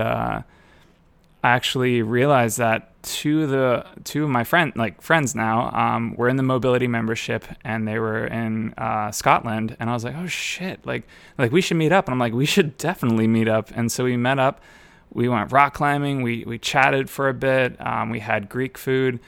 I 1.44 1.52
actually 1.52 2.02
realized 2.02 2.58
that 2.58 3.02
two 3.02 3.44
of 3.44 3.50
the 3.50 3.86
two 4.04 4.26
of 4.26 4.30
my 4.30 4.44
friend 4.44 4.74
like 4.76 5.02
friends 5.02 5.34
now 5.34 5.72
um, 5.72 6.15
were 6.15 6.28
in 6.28 6.36
the 6.36 6.44
mobility 6.44 6.88
membership 6.88 7.46
and 7.63 7.88
they 7.88 7.98
were 7.98 8.26
in 8.28 8.74
uh, 8.78 9.12
Scotland. 9.12 9.78
And 9.80 9.89
I 9.89 9.94
was 9.94 10.04
like 10.04 10.15
oh 10.18 10.28
shit 10.28 10.86
like 10.86 11.08
like 11.38 11.52
we 11.52 11.62
should 11.62 11.78
meet 11.78 11.94
up. 11.94 12.08
And 12.08 12.13
I'm 12.13 12.20
like 12.20 12.34
we 12.34 12.46
should 12.46 12.78
definitely 12.78 13.28
meet 13.28 13.48
up. 13.48 13.72
And 13.74 13.92
so 13.92 14.04
we 14.04 14.18
met 14.18 14.38
up. 14.38 14.62
We 15.13 15.30
went 15.30 15.52
rock 15.52 15.76
climbing. 15.76 16.24
We 16.24 16.44
we 16.46 16.60
chatted 16.60 17.10
for 17.10 17.30
a 17.30 17.34
bit. 17.34 17.80
Um, 17.86 18.10
we 18.10 18.20
had 18.20 18.50
Greek 18.50 18.78
food. 18.78 19.20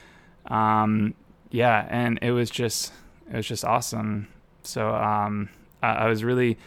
Um, 0.46 1.14
yeah 1.50 1.86
and 1.90 2.18
it 2.22 2.32
was 2.32 2.50
just 2.50 2.92
it 3.32 3.36
was 3.36 3.46
just 3.46 3.64
awesome 3.64 4.28
so 4.62 4.94
um, 4.94 5.48
I, 5.82 5.88
I 5.88 6.08
was 6.08 6.22
really 6.22 6.58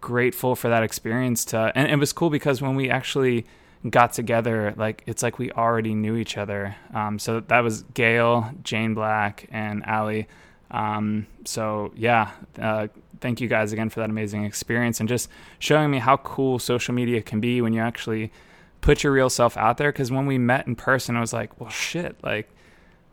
grateful 0.00 0.54
for 0.54 0.68
that 0.68 0.84
experience 0.84 1.44
to 1.46 1.72
and 1.74 1.90
it 1.90 1.96
was 1.96 2.12
cool 2.12 2.30
because 2.30 2.62
when 2.62 2.76
we 2.76 2.88
actually 2.90 3.46
got 3.90 4.12
together, 4.12 4.74
like 4.76 5.02
it's 5.06 5.22
like 5.22 5.38
we 5.38 5.50
already 5.52 5.94
knew 5.94 6.16
each 6.16 6.36
other. 6.36 6.76
Um, 6.94 7.18
so 7.18 7.40
that 7.40 7.60
was 7.60 7.82
Gail, 7.94 8.50
Jane 8.62 8.94
Black, 8.94 9.48
and 9.50 9.84
Allie. 9.86 10.26
Um, 10.70 11.26
so 11.44 11.92
yeah, 11.96 12.32
uh, 12.60 12.88
thank 13.20 13.40
you 13.40 13.48
guys 13.48 13.72
again 13.72 13.88
for 13.88 14.00
that 14.00 14.10
amazing 14.10 14.44
experience 14.44 15.00
and 15.00 15.08
just 15.08 15.28
showing 15.58 15.90
me 15.90 15.98
how 15.98 16.16
cool 16.18 16.58
social 16.58 16.94
media 16.94 17.22
can 17.22 17.40
be 17.40 17.60
when 17.60 17.72
you 17.72 17.80
actually 17.80 18.32
put 18.80 19.02
your 19.02 19.12
real 19.12 19.30
self 19.30 19.56
out 19.56 19.78
there. 19.78 19.92
Because 19.92 20.10
when 20.10 20.26
we 20.26 20.38
met 20.38 20.66
in 20.66 20.74
person, 20.74 21.16
I 21.16 21.20
was 21.20 21.32
like, 21.32 21.60
well, 21.60 21.70
shit, 21.70 22.16
like 22.22 22.50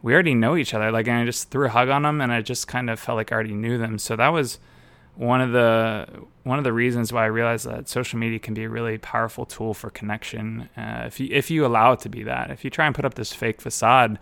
we 0.04 0.14
already 0.14 0.36
know 0.36 0.56
each 0.56 0.76
other. 0.76 0.92
Like, 0.92 1.08
and 1.08 1.18
I 1.18 1.26
just 1.26 1.50
threw 1.50 1.66
a 1.66 1.70
hug 1.70 1.90
on 1.90 2.04
them, 2.04 2.22
and 2.22 2.32
I 2.32 2.42
just 2.42 2.68
kind 2.68 2.92
of 2.92 3.00
felt 3.00 3.16
like 3.16 3.32
I 3.32 3.36
already 3.36 3.56
knew 3.56 3.80
them. 3.80 3.98
So 3.98 4.16
that 4.16 4.28
was 4.28 4.60
one 5.16 5.42
of 5.42 5.52
the 5.52 6.08
one 6.44 6.58
of 6.58 6.64
the 6.64 6.74
reasons 6.74 7.14
why 7.14 7.24
I 7.24 7.28
realized 7.28 7.66
that 7.66 7.88
social 7.88 8.20
media 8.20 8.40
can 8.40 8.54
be 8.54 8.66
a 8.66 8.70
really 8.70 8.98
powerful 8.98 9.46
tool 9.46 9.74
for 9.74 9.90
connection. 9.90 10.70
Uh, 10.78 11.04
if 11.06 11.20
you 11.20 11.30
if 11.32 11.50
you 11.50 11.66
allow 11.66 11.94
it 11.94 12.00
to 12.02 12.10
be 12.10 12.22
that, 12.24 12.52
if 12.52 12.64
you 12.64 12.70
try 12.70 12.86
and 12.86 12.94
put 12.94 13.06
up 13.06 13.14
this 13.14 13.32
fake 13.32 13.62
facade, 13.62 14.20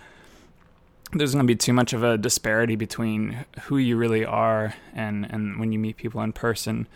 there's 1.13 1.33
going 1.33 1.45
to 1.45 1.51
be 1.51 1.55
too 1.55 1.73
much 1.73 1.93
of 1.93 2.03
a 2.03 2.17
disparity 2.17 2.75
between 2.75 3.45
who 3.63 3.77
you 3.77 3.97
really 3.97 4.23
are 4.23 4.75
and 4.93 5.25
and 5.31 5.59
when 5.59 5.71
you 5.71 5.79
meet 5.79 5.97
people 5.97 6.21
in 6.21 6.31
person. 6.31 6.87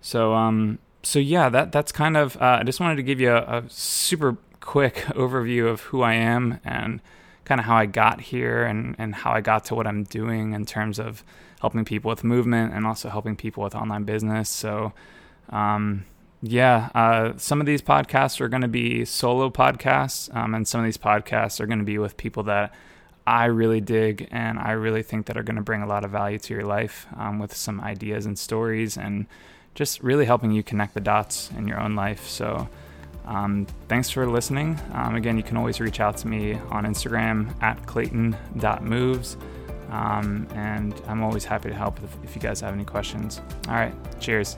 So 0.00 0.32
um 0.32 0.78
so 1.02 1.18
yeah, 1.18 1.48
that 1.50 1.70
that's 1.70 1.92
kind 1.92 2.16
of 2.16 2.36
uh, 2.36 2.58
I 2.60 2.62
just 2.62 2.80
wanted 2.80 2.96
to 2.96 3.02
give 3.02 3.20
you 3.20 3.32
a, 3.32 3.58
a 3.58 3.64
super 3.68 4.38
quick 4.60 4.94
overview 5.08 5.68
of 5.68 5.82
who 5.82 6.00
I 6.00 6.14
am 6.14 6.60
and 6.64 7.00
kind 7.52 7.60
of 7.60 7.66
how 7.66 7.76
I 7.76 7.84
got 7.84 8.18
here 8.18 8.64
and 8.64 8.96
and 8.98 9.14
how 9.14 9.32
I 9.32 9.42
got 9.42 9.66
to 9.66 9.74
what 9.74 9.86
I'm 9.86 10.04
doing 10.04 10.54
in 10.54 10.64
terms 10.64 10.98
of 10.98 11.22
helping 11.60 11.84
people 11.84 12.08
with 12.08 12.24
movement 12.24 12.72
and 12.72 12.86
also 12.86 13.10
helping 13.10 13.36
people 13.36 13.62
with 13.62 13.74
online 13.74 14.04
business. 14.04 14.48
So, 14.48 14.94
um, 15.50 16.06
yeah, 16.40 16.88
uh, 16.94 17.34
some 17.36 17.60
of 17.60 17.66
these 17.66 17.82
podcasts 17.82 18.40
are 18.40 18.48
going 18.48 18.62
to 18.62 18.68
be 18.68 19.04
solo 19.04 19.50
podcasts, 19.50 20.34
um, 20.34 20.54
and 20.54 20.66
some 20.66 20.80
of 20.80 20.86
these 20.86 20.96
podcasts 20.96 21.60
are 21.60 21.66
going 21.66 21.78
to 21.78 21.84
be 21.84 21.98
with 21.98 22.16
people 22.16 22.42
that 22.44 22.74
I 23.26 23.44
really 23.44 23.82
dig 23.82 24.28
and 24.30 24.58
I 24.58 24.70
really 24.70 25.02
think 25.02 25.26
that 25.26 25.36
are 25.36 25.42
going 25.42 25.56
to 25.56 25.62
bring 25.62 25.82
a 25.82 25.86
lot 25.86 26.06
of 26.06 26.10
value 26.10 26.38
to 26.38 26.54
your 26.54 26.64
life 26.64 27.06
um, 27.18 27.38
with 27.38 27.54
some 27.54 27.82
ideas 27.82 28.24
and 28.24 28.38
stories 28.38 28.96
and 28.96 29.26
just 29.74 30.02
really 30.02 30.24
helping 30.24 30.52
you 30.52 30.62
connect 30.62 30.94
the 30.94 31.00
dots 31.02 31.50
in 31.50 31.68
your 31.68 31.78
own 31.78 31.96
life. 31.96 32.26
So, 32.26 32.68
um, 33.26 33.66
thanks 33.88 34.10
for 34.10 34.26
listening. 34.26 34.78
Um, 34.92 35.14
again, 35.14 35.36
you 35.36 35.42
can 35.42 35.56
always 35.56 35.80
reach 35.80 36.00
out 36.00 36.16
to 36.18 36.28
me 36.28 36.54
on 36.70 36.84
Instagram 36.84 37.54
at 37.62 37.84
clayton.moves. 37.86 39.36
Um, 39.90 40.48
and 40.54 41.00
I'm 41.06 41.22
always 41.22 41.44
happy 41.44 41.68
to 41.68 41.74
help 41.74 42.02
if, 42.02 42.24
if 42.24 42.34
you 42.34 42.40
guys 42.40 42.60
have 42.62 42.72
any 42.72 42.84
questions. 42.84 43.42
All 43.68 43.74
right, 43.74 43.94
cheers. 44.20 44.56